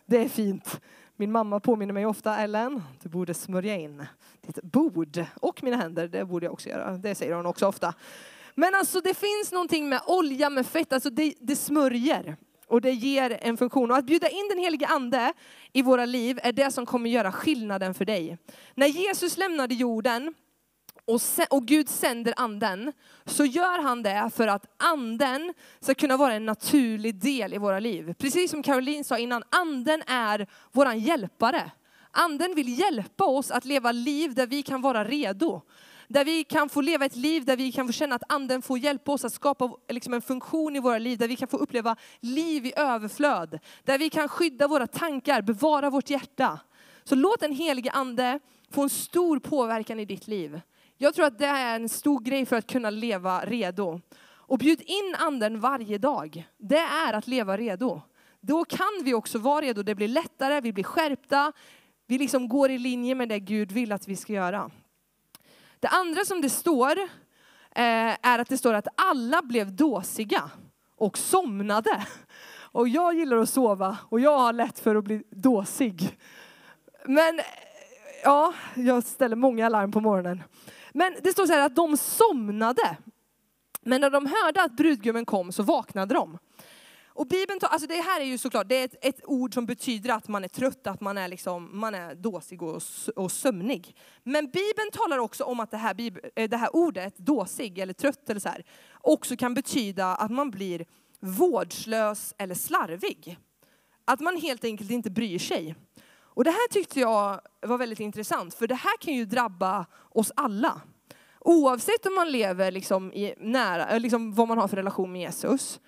Det 0.05 0.17
är 0.17 0.29
fint. 0.29 0.81
Min 1.15 1.31
mamma 1.31 1.59
påminner 1.59 1.93
mig 1.93 2.05
ofta, 2.05 2.37
Ellen, 2.37 2.83
du 3.01 3.09
borde 3.09 3.33
smörja 3.33 3.75
in 3.75 4.05
ditt 4.41 4.63
bord 4.63 5.25
och 5.41 5.63
mina 5.63 5.77
händer. 5.77 6.07
Det 6.07 6.25
borde 6.25 6.45
jag 6.45 6.53
också 6.53 6.69
göra. 6.69 6.91
Det 6.91 7.15
säger 7.15 7.33
hon 7.33 7.45
också 7.45 7.67
ofta. 7.67 7.93
Men 8.55 8.75
alltså 8.75 9.01
det 9.01 9.13
finns 9.13 9.51
någonting 9.51 9.89
med 9.89 10.01
olja, 10.07 10.49
med 10.49 10.65
fett, 10.65 10.93
alltså 10.93 11.09
det, 11.09 11.33
det 11.39 11.55
smörjer 11.55 12.35
och 12.67 12.81
det 12.81 12.91
ger 12.91 13.39
en 13.41 13.57
funktion. 13.57 13.91
Och 13.91 13.97
att 13.97 14.05
bjuda 14.05 14.29
in 14.29 14.47
den 14.49 14.57
helige 14.57 14.87
ande 14.87 15.33
i 15.73 15.81
våra 15.81 16.05
liv 16.05 16.39
är 16.43 16.51
det 16.51 16.71
som 16.71 16.85
kommer 16.85 17.09
göra 17.09 17.31
skillnaden 17.31 17.93
för 17.93 18.05
dig. 18.05 18.37
När 18.75 18.87
Jesus 18.87 19.37
lämnade 19.37 19.75
jorden 19.75 20.33
och, 21.07 21.21
och 21.49 21.65
Gud 21.65 21.89
sänder 21.89 22.33
anden, 22.37 22.93
så 23.25 23.45
gör 23.45 23.81
han 23.81 24.03
det 24.03 24.31
för 24.35 24.47
att 24.47 24.65
anden 24.77 25.53
ska 25.79 25.93
kunna 25.93 26.17
vara 26.17 26.33
en 26.33 26.45
naturlig 26.45 27.15
del 27.15 27.53
i 27.53 27.57
våra 27.57 27.79
liv. 27.79 28.13
Precis 28.13 28.51
som 28.51 28.63
Caroline 28.63 29.03
sa 29.03 29.17
innan, 29.17 29.43
anden 29.49 30.03
är 30.07 30.47
våran 30.71 30.99
hjälpare. 30.99 31.71
Anden 32.11 32.55
vill 32.55 32.79
hjälpa 32.79 33.25
oss 33.25 33.51
att 33.51 33.65
leva 33.65 33.91
liv 33.91 34.33
där 34.33 34.47
vi 34.47 34.63
kan 34.63 34.81
vara 34.81 35.03
redo. 35.05 35.61
Där 36.07 36.25
vi 36.25 36.43
kan 36.43 36.69
få 36.69 36.81
leva 36.81 37.05
ett 37.05 37.15
liv 37.15 37.45
där 37.45 37.57
vi 37.57 37.71
kan 37.71 37.87
få 37.87 37.93
känna 37.93 38.15
att 38.15 38.31
anden 38.31 38.61
får 38.61 38.77
hjälpa 38.77 39.11
oss 39.11 39.25
att 39.25 39.33
skapa 39.33 39.71
liksom 39.89 40.13
en 40.13 40.21
funktion 40.21 40.75
i 40.75 40.79
våra 40.79 40.97
liv. 40.97 41.17
Där 41.17 41.27
vi 41.27 41.35
kan 41.35 41.47
få 41.47 41.57
uppleva 41.57 41.95
liv 42.19 42.65
i 42.65 42.73
överflöd. 42.75 43.59
Där 43.83 43.97
vi 43.97 44.09
kan 44.09 44.27
skydda 44.27 44.67
våra 44.67 44.87
tankar, 44.87 45.41
bevara 45.41 45.89
vårt 45.89 46.09
hjärta. 46.09 46.59
Så 47.03 47.15
låt 47.15 47.39
den 47.39 47.51
helige 47.51 47.91
ande 47.91 48.39
få 48.71 48.83
en 48.83 48.89
stor 48.89 49.39
påverkan 49.39 49.99
i 49.99 50.05
ditt 50.05 50.27
liv. 50.27 50.61
Jag 50.99 51.13
tror 51.13 51.25
att 51.25 51.39
det 51.39 51.45
är 51.45 51.75
en 51.75 51.89
stor 51.89 52.19
grej 52.19 52.45
för 52.45 52.55
att 52.55 52.67
kunna 52.67 52.89
leva 52.89 53.45
redo. 53.45 54.01
Och 54.19 54.57
bjud 54.57 54.81
in 54.81 55.15
anden 55.17 55.59
varje 55.59 55.97
dag. 55.97 56.47
Det 56.57 56.77
är 56.77 57.13
att 57.13 57.27
leva 57.27 57.57
redo. 57.57 58.01
Då 58.39 58.65
kan 58.65 59.03
vi 59.03 59.13
också 59.13 59.39
vara 59.39 59.61
redo. 59.61 59.83
Det 59.83 59.95
blir 59.95 60.07
lättare, 60.07 60.61
vi 60.61 60.73
blir 60.73 60.83
skärpta. 60.83 61.53
Vi 62.07 62.17
liksom 62.17 62.49
går 62.49 62.71
i 62.71 62.77
linje 62.77 63.15
med 63.15 63.29
det 63.29 63.39
Gud 63.39 63.71
vill 63.71 63.91
att 63.91 64.07
vi 64.07 64.15
ska 64.15 64.33
göra. 64.33 64.71
Det 65.79 65.87
andra 65.87 66.25
som 66.25 66.41
det 66.41 66.49
står 66.49 66.99
eh, 66.99 67.07
är 68.21 68.39
att 68.39 68.49
det 68.49 68.57
står 68.57 68.73
att 68.73 68.87
alla 68.95 69.41
blev 69.41 69.75
dåsiga 69.75 70.51
och 70.95 71.17
somnade. 71.17 72.05
Och 72.71 72.87
jag 72.87 73.13
gillar 73.15 73.37
att 73.37 73.49
sova 73.49 73.97
och 74.09 74.19
jag 74.19 74.37
har 74.37 74.53
lätt 74.53 74.79
för 74.79 74.95
att 74.95 75.03
bli 75.03 75.23
dåsig. 75.29 76.17
Men 77.05 77.39
ja, 78.23 78.53
jag 78.75 79.03
ställer 79.03 79.35
många 79.35 79.65
alarm 79.65 79.91
på 79.91 79.99
morgonen. 79.99 80.43
Men 80.97 81.15
det 81.23 81.31
står 81.31 81.45
så 81.45 81.53
här 81.53 81.65
att 81.65 81.75
de 81.75 81.97
somnade. 81.97 82.97
Men 83.81 84.01
när 84.01 84.09
de 84.09 84.25
hörde 84.25 84.63
att 84.63 84.75
brudgummen 84.75 85.25
kom 85.25 85.51
så 85.51 85.63
vaknade 85.63 86.13
de. 86.13 86.37
Och 87.07 87.27
Bibeln, 87.27 87.59
alltså 87.61 87.87
det 87.87 88.01
här 88.01 88.21
är 88.21 88.25
ju 88.25 88.37
såklart, 88.37 88.69
det 88.69 88.75
är 88.75 88.85
ett, 88.85 89.05
ett, 89.05 89.21
ord 89.25 89.53
som 89.53 89.65
betyder 89.65 90.09
att 90.13 90.27
man 90.27 90.43
är 90.43 90.47
trött, 90.47 90.87
att 90.87 91.01
man 91.01 91.17
är, 91.17 91.27
liksom, 91.27 91.79
man 91.79 91.95
är 91.95 92.15
dåsig 92.15 92.61
och, 92.61 92.81
och 93.15 93.31
sömnig. 93.31 93.95
Men 94.23 94.45
Bibeln 94.45 94.91
talar 94.91 95.17
också 95.17 95.43
om 95.43 95.59
att 95.59 95.71
det 95.71 95.77
här, 95.77 95.95
eh, 96.35 96.49
det 96.49 96.57
här 96.57 96.75
ordet, 96.75 97.17
dåsig 97.17 97.79
eller 97.79 97.93
trött 97.93 98.29
eller 98.29 98.39
så 98.39 98.49
här, 98.49 98.63
också 99.01 99.37
kan 99.37 99.53
betyda 99.53 100.15
att 100.15 100.31
man 100.31 100.51
blir 100.51 100.85
vårdslös 101.19 102.33
eller 102.37 102.55
slarvig. 102.55 103.37
Att 104.05 104.19
man 104.19 104.37
helt 104.37 104.63
enkelt 104.63 104.91
inte 104.91 105.09
bryr 105.09 105.39
sig. 105.39 105.75
Och 106.37 106.43
det 106.43 106.51
här 106.51 106.67
tyckte 106.67 106.99
jag 106.99 107.41
var 107.61 107.77
väldigt 107.77 107.99
intressant, 107.99 108.53
för 108.53 108.67
det 108.67 108.75
här 108.75 108.97
kan 108.97 109.13
ju 109.13 109.25
drabba 109.25 109.85
oss 110.09 110.31
alla. 110.35 110.81
Oavsett 111.39 112.05
om 112.05 112.15
man 112.15 112.31
lever 112.31 112.71
liksom 112.71 113.13
i 113.13 113.33
nära, 113.37 113.97
liksom 113.97 114.33
vad 114.33 114.47
man 114.47 114.57
har 114.57 114.67
för 114.67 114.77
relation 114.77 115.11
med 115.11 115.21
Jesus, 115.21 115.79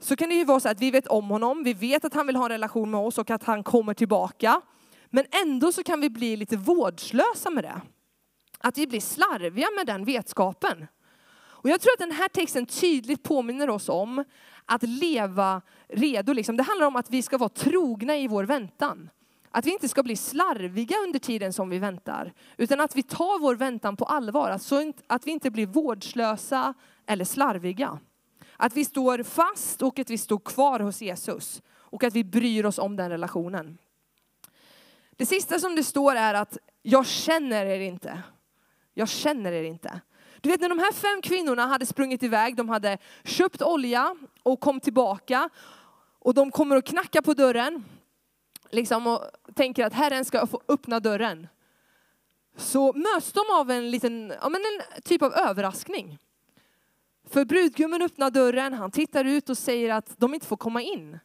så 0.00 0.16
kan 0.16 0.28
det 0.28 0.34
ju 0.34 0.44
vara 0.44 0.60
så 0.60 0.68
att 0.68 0.80
vi 0.80 0.90
vet 0.90 1.06
om 1.06 1.30
honom, 1.30 1.62
vi 1.64 1.74
vet 1.74 2.04
att 2.04 2.14
han 2.14 2.26
vill 2.26 2.36
ha 2.36 2.44
en 2.44 2.50
relation 2.50 2.90
med 2.90 3.00
oss 3.00 3.18
och 3.18 3.30
att 3.30 3.44
han 3.44 3.62
kommer 3.62 3.94
tillbaka. 3.94 4.60
Men 5.10 5.24
ändå 5.42 5.72
så 5.72 5.82
kan 5.82 6.00
vi 6.00 6.10
bli 6.10 6.36
lite 6.36 6.56
vårdslösa 6.56 7.50
med 7.50 7.64
det. 7.64 7.80
Att 8.58 8.78
vi 8.78 8.86
blir 8.86 9.00
slarviga 9.00 9.68
med 9.76 9.86
den 9.86 10.04
vetskapen. 10.04 10.86
Och 11.36 11.68
jag 11.68 11.80
tror 11.80 11.92
att 11.92 11.98
den 11.98 12.12
här 12.12 12.28
texten 12.28 12.66
tydligt 12.66 13.22
påminner 13.22 13.70
oss 13.70 13.88
om 13.88 14.24
att 14.64 14.82
leva 14.82 15.62
redo. 15.88 16.32
Liksom. 16.32 16.56
Det 16.56 16.62
handlar 16.62 16.86
om 16.86 16.96
att 16.96 17.10
vi 17.10 17.22
ska 17.22 17.38
vara 17.38 17.48
trogna 17.48 18.16
i 18.16 18.28
vår 18.28 18.44
väntan. 18.44 19.10
Att 19.56 19.66
vi 19.66 19.72
inte 19.72 19.88
ska 19.88 20.02
bli 20.02 20.16
slarviga 20.16 20.96
under 21.04 21.18
tiden 21.18 21.52
som 21.52 21.68
vi 21.68 21.78
väntar, 21.78 22.32
utan 22.56 22.80
att 22.80 22.96
vi 22.96 23.02
tar 23.02 23.40
vår 23.40 23.54
väntan 23.54 23.96
på 23.96 24.04
allvar. 24.04 24.50
Alltså 24.50 24.92
att 25.06 25.26
vi 25.26 25.30
inte 25.30 25.50
blir 25.50 25.66
vårdslösa 25.66 26.74
eller 27.06 27.24
slarviga. 27.24 27.98
Att 28.56 28.76
vi 28.76 28.84
står 28.84 29.22
fast 29.22 29.82
och 29.82 29.98
att 29.98 30.10
vi 30.10 30.18
står 30.18 30.38
kvar 30.38 30.80
hos 30.80 31.02
Jesus 31.02 31.62
och 31.74 32.04
att 32.04 32.14
vi 32.14 32.24
bryr 32.24 32.64
oss 32.66 32.78
om 32.78 32.96
den 32.96 33.10
relationen. 33.10 33.78
Det 35.10 35.26
sista 35.26 35.58
som 35.58 35.76
det 35.76 35.84
står 35.84 36.14
är 36.14 36.34
att 36.34 36.58
jag 36.82 37.06
känner 37.06 37.66
er 37.66 37.80
inte. 37.80 38.22
Jag 38.94 39.08
känner 39.08 39.52
er 39.52 39.62
inte. 39.62 40.00
Du 40.40 40.48
vet 40.48 40.60
när 40.60 40.68
de 40.68 40.78
här 40.78 40.92
fem 40.92 41.22
kvinnorna 41.22 41.66
hade 41.66 41.86
sprungit 41.86 42.22
iväg, 42.22 42.56
de 42.56 42.68
hade 42.68 42.98
köpt 43.24 43.62
olja 43.62 44.16
och 44.42 44.60
kom 44.60 44.80
tillbaka 44.80 45.50
och 46.18 46.34
de 46.34 46.50
kommer 46.50 46.76
och 46.76 46.84
knackar 46.84 47.22
på 47.22 47.34
dörren 47.34 47.84
liksom, 48.76 49.06
och 49.06 49.20
tänker 49.54 49.84
att 49.84 49.92
Herren 49.92 50.24
ska 50.24 50.46
få 50.46 50.60
öppna 50.68 51.00
dörren. 51.00 51.48
Så 52.56 52.92
möts 52.92 53.32
de 53.32 53.40
av 53.52 53.70
en 53.70 53.90
liten, 53.90 54.32
ja, 54.42 54.48
men 54.48 54.60
en 54.60 55.02
typ 55.02 55.22
av 55.22 55.32
överraskning. 55.34 56.18
För 57.30 57.44
brudgummen 57.44 58.02
öppnar 58.02 58.30
dörren, 58.30 58.72
han 58.72 58.90
tittar 58.90 59.24
ut 59.24 59.50
och 59.50 59.58
säger 59.58 59.94
att 59.94 60.18
de 60.18 60.34
inte 60.34 60.46
får 60.46 60.56
komma 60.56 60.82
in. 60.82 61.18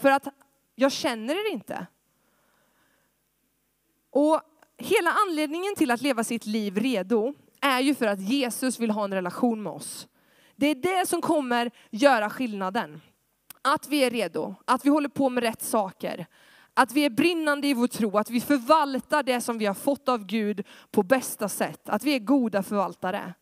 För 0.00 0.10
att 0.10 0.28
jag 0.74 0.92
känner 0.92 1.34
er 1.34 1.52
inte. 1.52 1.86
Och 4.10 4.40
hela 4.78 5.10
anledningen 5.26 5.74
till 5.74 5.90
att 5.90 6.00
leva 6.00 6.24
sitt 6.24 6.46
liv 6.46 6.78
redo 6.78 7.34
är 7.60 7.80
ju 7.80 7.94
för 7.94 8.06
att 8.06 8.20
Jesus 8.20 8.78
vill 8.78 8.90
ha 8.90 9.04
en 9.04 9.14
relation 9.14 9.62
med 9.62 9.72
oss. 9.72 10.08
Det 10.56 10.66
är 10.66 10.74
det 10.74 11.08
som 11.08 11.22
kommer 11.22 11.70
göra 11.90 12.30
skillnaden. 12.30 13.00
Att 13.62 13.88
vi 13.88 14.04
är 14.04 14.10
redo, 14.10 14.54
att 14.64 14.84
vi 14.84 14.90
håller 14.90 15.08
på 15.08 15.28
med 15.28 15.42
rätt 15.42 15.62
saker. 15.62 16.26
Att 16.78 16.92
vi 16.92 17.04
är 17.04 17.10
brinnande 17.10 17.68
i 17.68 17.74
vår 17.74 17.86
tro, 17.86 18.18
att 18.18 18.30
vi 18.30 18.40
förvaltar 18.40 19.22
det 19.22 19.40
som 19.40 19.58
vi 19.58 19.66
har 19.66 19.74
fått 19.74 20.08
av 20.08 20.26
Gud 20.26 20.66
på 20.90 21.02
bästa 21.02 21.48
sätt. 21.48 21.88
Att 21.88 22.04
vi 22.04 22.14
är 22.14 22.18
goda 22.18 22.62
förvaltare. 22.62 23.34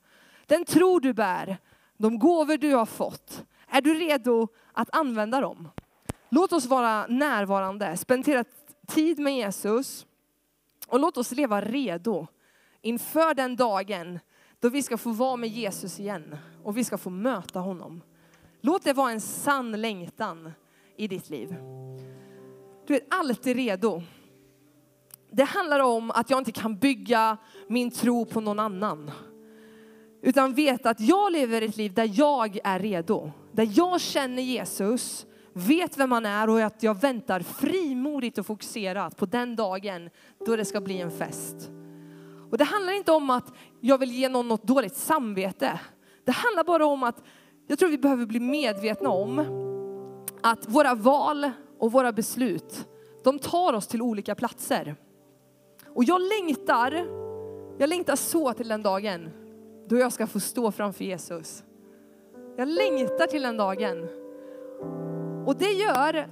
Den 0.46 0.64
tro 0.64 0.98
du 0.98 1.12
bär, 1.12 1.56
de 1.96 2.18
gåvor 2.18 2.56
du 2.56 2.74
har 2.74 2.86
fått, 2.86 3.44
är 3.68 3.80
du 3.80 3.94
redo 3.94 4.48
att 4.72 4.96
använda 4.96 5.40
dem? 5.40 5.68
Låt 6.28 6.52
oss 6.52 6.66
vara 6.66 7.06
närvarande, 7.06 7.96
spendera 7.96 8.44
tid 8.86 9.18
med 9.18 9.36
Jesus 9.36 10.06
och 10.86 11.00
låt 11.00 11.16
oss 11.16 11.32
leva 11.32 11.60
redo 11.60 12.26
inför 12.82 13.34
den 13.34 13.56
dagen 13.56 14.20
då 14.60 14.68
vi 14.68 14.82
ska 14.82 14.96
få 14.96 15.10
vara 15.10 15.36
med 15.36 15.48
Jesus 15.48 16.00
igen 16.00 16.36
och 16.62 16.76
vi 16.76 16.84
ska 16.84 16.98
få 16.98 17.10
möta 17.10 17.60
honom. 17.60 18.02
Låt 18.60 18.84
det 18.84 18.92
vara 18.92 19.12
en 19.12 19.20
sann 19.20 19.80
längtan 19.80 20.52
i 20.96 21.08
ditt 21.08 21.30
liv. 21.30 21.56
Du 22.86 22.94
är 22.94 23.02
alltid 23.10 23.56
redo. 23.56 24.02
Det 25.30 25.44
handlar 25.44 25.80
om 25.80 26.10
att 26.10 26.30
jag 26.30 26.40
inte 26.40 26.52
kan 26.52 26.76
bygga 26.78 27.36
min 27.68 27.90
tro 27.90 28.24
på 28.24 28.40
någon 28.40 28.58
annan. 28.58 29.10
Utan 30.22 30.54
veta 30.54 30.90
att 30.90 31.00
jag 31.00 31.32
lever 31.32 31.62
ett 31.62 31.76
liv 31.76 31.94
där 31.94 32.10
jag 32.14 32.58
är 32.64 32.78
redo. 32.78 33.32
Där 33.52 33.68
jag 33.72 34.00
känner 34.00 34.42
Jesus, 34.42 35.26
vet 35.52 35.98
vem 35.98 36.12
han 36.12 36.26
är 36.26 36.50
och 36.50 36.62
att 36.62 36.82
jag 36.82 37.00
väntar 37.00 37.40
frimodigt 37.40 38.38
och 38.38 38.46
fokuserat 38.46 39.16
på 39.16 39.26
den 39.26 39.56
dagen 39.56 40.10
då 40.46 40.56
det 40.56 40.64
ska 40.64 40.80
bli 40.80 41.00
en 41.00 41.10
fest. 41.10 41.70
Och 42.50 42.58
det 42.58 42.64
handlar 42.64 42.92
inte 42.92 43.12
om 43.12 43.30
att 43.30 43.52
jag 43.80 43.98
vill 43.98 44.10
ge 44.12 44.28
någon 44.28 44.48
något 44.48 44.62
dåligt 44.62 44.96
samvete. 44.96 45.80
Det 46.24 46.32
handlar 46.32 46.64
bara 46.64 46.86
om 46.86 47.02
att 47.02 47.22
jag 47.66 47.78
tror 47.78 47.88
vi 47.88 47.98
behöver 47.98 48.26
bli 48.26 48.40
medvetna 48.40 49.08
om 49.08 49.38
att 50.42 50.68
våra 50.68 50.94
val 50.94 51.50
och 51.78 51.92
våra 51.92 52.12
beslut, 52.12 52.88
de 53.24 53.38
tar 53.38 53.72
oss 53.72 53.88
till 53.88 54.02
olika 54.02 54.34
platser. 54.34 54.96
Och 55.88 56.04
jag 56.04 56.20
längtar, 56.20 56.92
jag 57.78 57.88
längtar 57.88 58.16
så 58.16 58.52
till 58.52 58.68
den 58.68 58.82
dagen 58.82 59.30
då 59.88 59.96
jag 59.96 60.12
ska 60.12 60.26
få 60.26 60.40
stå 60.40 60.72
framför 60.72 61.04
Jesus. 61.04 61.64
Jag 62.56 62.68
längtar 62.68 63.26
till 63.26 63.42
den 63.42 63.56
dagen. 63.56 64.08
Och 65.46 65.56
det 65.56 65.72
gör 65.72 66.28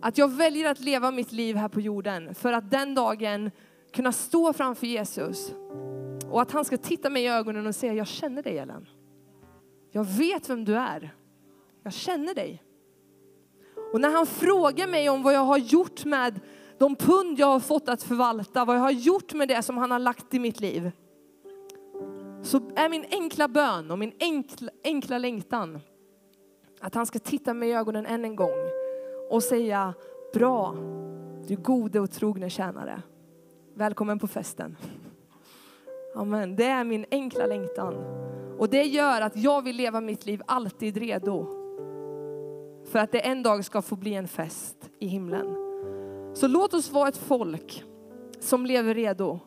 att 0.00 0.18
jag 0.18 0.28
väljer 0.28 0.70
att 0.70 0.80
leva 0.80 1.10
mitt 1.10 1.32
liv 1.32 1.56
här 1.56 1.68
på 1.68 1.80
jorden 1.80 2.34
för 2.34 2.52
att 2.52 2.70
den 2.70 2.94
dagen 2.94 3.50
kunna 3.92 4.12
stå 4.12 4.52
framför 4.52 4.86
Jesus 4.86 5.54
och 6.30 6.42
att 6.42 6.52
han 6.52 6.64
ska 6.64 6.76
titta 6.76 7.10
mig 7.10 7.24
i 7.24 7.28
ögonen 7.28 7.66
och 7.66 7.74
säga, 7.74 7.94
jag 7.94 8.06
känner 8.06 8.42
dig 8.42 8.58
Ellen. 8.58 8.88
Jag 9.90 10.04
vet 10.04 10.50
vem 10.50 10.64
du 10.64 10.76
är. 10.76 11.14
Jag 11.82 11.92
känner 11.92 12.34
dig. 12.34 12.63
Och 13.94 14.00
när 14.00 14.10
han 14.10 14.26
frågar 14.26 14.86
mig 14.86 15.08
om 15.08 15.22
vad 15.22 15.34
jag 15.34 15.44
har 15.44 15.58
gjort 15.58 16.04
med 16.04 16.40
de 16.78 16.96
pund 16.96 17.38
jag 17.38 17.46
har 17.46 17.60
fått 17.60 17.88
att 17.88 18.02
förvalta, 18.02 18.64
vad 18.64 18.76
jag 18.76 18.80
har 18.80 18.90
gjort 18.90 19.34
med 19.34 19.48
det 19.48 19.62
som 19.62 19.78
han 19.78 19.90
har 19.90 19.98
lagt 19.98 20.34
i 20.34 20.38
mitt 20.38 20.60
liv. 20.60 20.90
Så 22.42 22.60
är 22.76 22.88
min 22.88 23.04
enkla 23.10 23.48
bön 23.48 23.90
och 23.90 23.98
min 23.98 24.12
enkla, 24.20 24.70
enkla 24.84 25.18
längtan 25.18 25.80
att 26.80 26.94
han 26.94 27.06
ska 27.06 27.18
titta 27.18 27.54
mig 27.54 27.68
i 27.68 27.72
ögonen 27.72 28.06
än 28.06 28.24
en 28.24 28.36
gång 28.36 28.68
och 29.30 29.42
säga, 29.42 29.94
bra, 30.32 30.74
du 31.48 31.56
gode 31.56 32.00
och 32.00 32.10
trogne 32.10 32.50
tjänare. 32.50 33.02
Välkommen 33.74 34.18
på 34.18 34.28
festen. 34.28 34.76
Amen. 36.16 36.56
Det 36.56 36.66
är 36.66 36.84
min 36.84 37.06
enkla 37.10 37.46
längtan. 37.46 37.94
Och 38.58 38.68
det 38.68 38.82
gör 38.82 39.20
att 39.20 39.36
jag 39.36 39.62
vill 39.62 39.76
leva 39.76 40.00
mitt 40.00 40.26
liv 40.26 40.42
alltid 40.46 40.96
redo. 40.96 41.63
För 42.94 42.98
att 42.98 43.12
det 43.12 43.18
en 43.18 43.42
dag 43.42 43.64
ska 43.64 43.82
få 43.82 43.96
bli 43.96 44.14
en 44.14 44.28
fest 44.28 44.90
i 44.98 45.06
himlen. 45.06 45.56
Så 46.34 46.46
låt 46.46 46.74
oss 46.74 46.92
vara 46.92 47.08
ett 47.08 47.16
folk 47.16 47.84
som 48.40 48.66
lever 48.66 48.94
redo. 48.94 49.40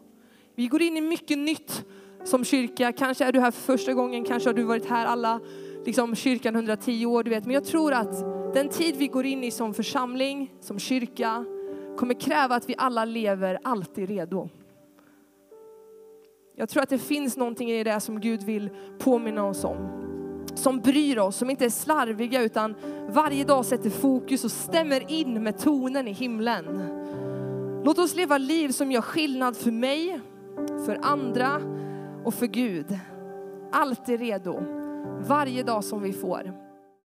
Vi 0.56 0.68
går 0.68 0.82
in 0.82 0.98
i 0.98 1.02
mycket 1.02 1.38
nytt 1.38 1.86
som 2.24 2.46
kyrka. 2.46 2.92
Kanske 2.92 3.26
är 3.26 3.32
du 3.32 3.40
här 3.40 3.52
för 3.52 3.78
första 3.78 3.94
gången, 3.94 4.24
kanske 4.24 4.50
har 4.50 4.54
du 4.54 4.64
varit 4.64 4.86
här 4.86 5.06
alla 5.06 5.40
liksom 5.86 6.16
kyrkan 6.16 6.56
110 6.56 7.06
år, 7.06 7.24
du 7.24 7.30
vet. 7.30 7.46
Men 7.46 7.54
jag 7.54 7.66
tror 7.66 7.94
att 7.94 8.24
den 8.54 8.70
tid 8.70 8.96
vi 8.96 9.08
går 9.08 9.26
in 9.26 9.44
i 9.44 9.52
som 9.52 9.74
församling, 9.74 10.54
som 10.60 10.80
kyrka, 10.80 11.46
kommer 11.98 12.14
kräva 12.14 12.56
att 12.56 12.70
vi 12.70 12.76
alla 12.78 13.06
lever 13.06 13.60
alltid 13.64 14.10
redo. 14.10 14.50
Jag 16.56 16.70
tror 16.70 16.84
att 16.84 16.90
det 16.90 17.00
finns 17.00 17.38
någonting 17.38 17.72
i 17.72 17.84
det 17.84 18.00
som 18.00 18.20
Gud 18.20 18.44
vill 18.44 18.70
påminna 19.00 19.46
oss 19.46 19.64
om. 19.64 20.08
Som 20.58 20.80
bryr 20.80 21.20
oss, 21.20 21.36
som 21.36 21.50
inte 21.50 21.66
är 21.66 21.70
slarviga 21.70 22.42
utan 22.42 22.76
varje 23.10 23.44
dag 23.44 23.66
sätter 23.66 23.90
fokus 23.90 24.44
och 24.44 24.52
stämmer 24.52 25.12
in 25.12 25.44
med 25.44 25.58
tonen 25.58 26.08
i 26.08 26.12
himlen. 26.12 26.66
Låt 27.84 28.00
oss 28.00 28.16
leva 28.16 28.38
liv 28.38 28.70
som 28.70 28.92
gör 28.92 29.02
skillnad 29.02 29.58
för 29.58 29.72
mig, 29.72 30.20
för 30.86 31.00
andra 31.02 31.62
och 32.24 32.34
för 32.34 32.46
Gud. 32.46 33.00
Alltid 33.72 34.20
redo, 34.20 34.64
varje 35.28 35.64
dag 35.64 35.84
som 35.84 36.02
vi 36.02 36.14
får. 36.14 36.67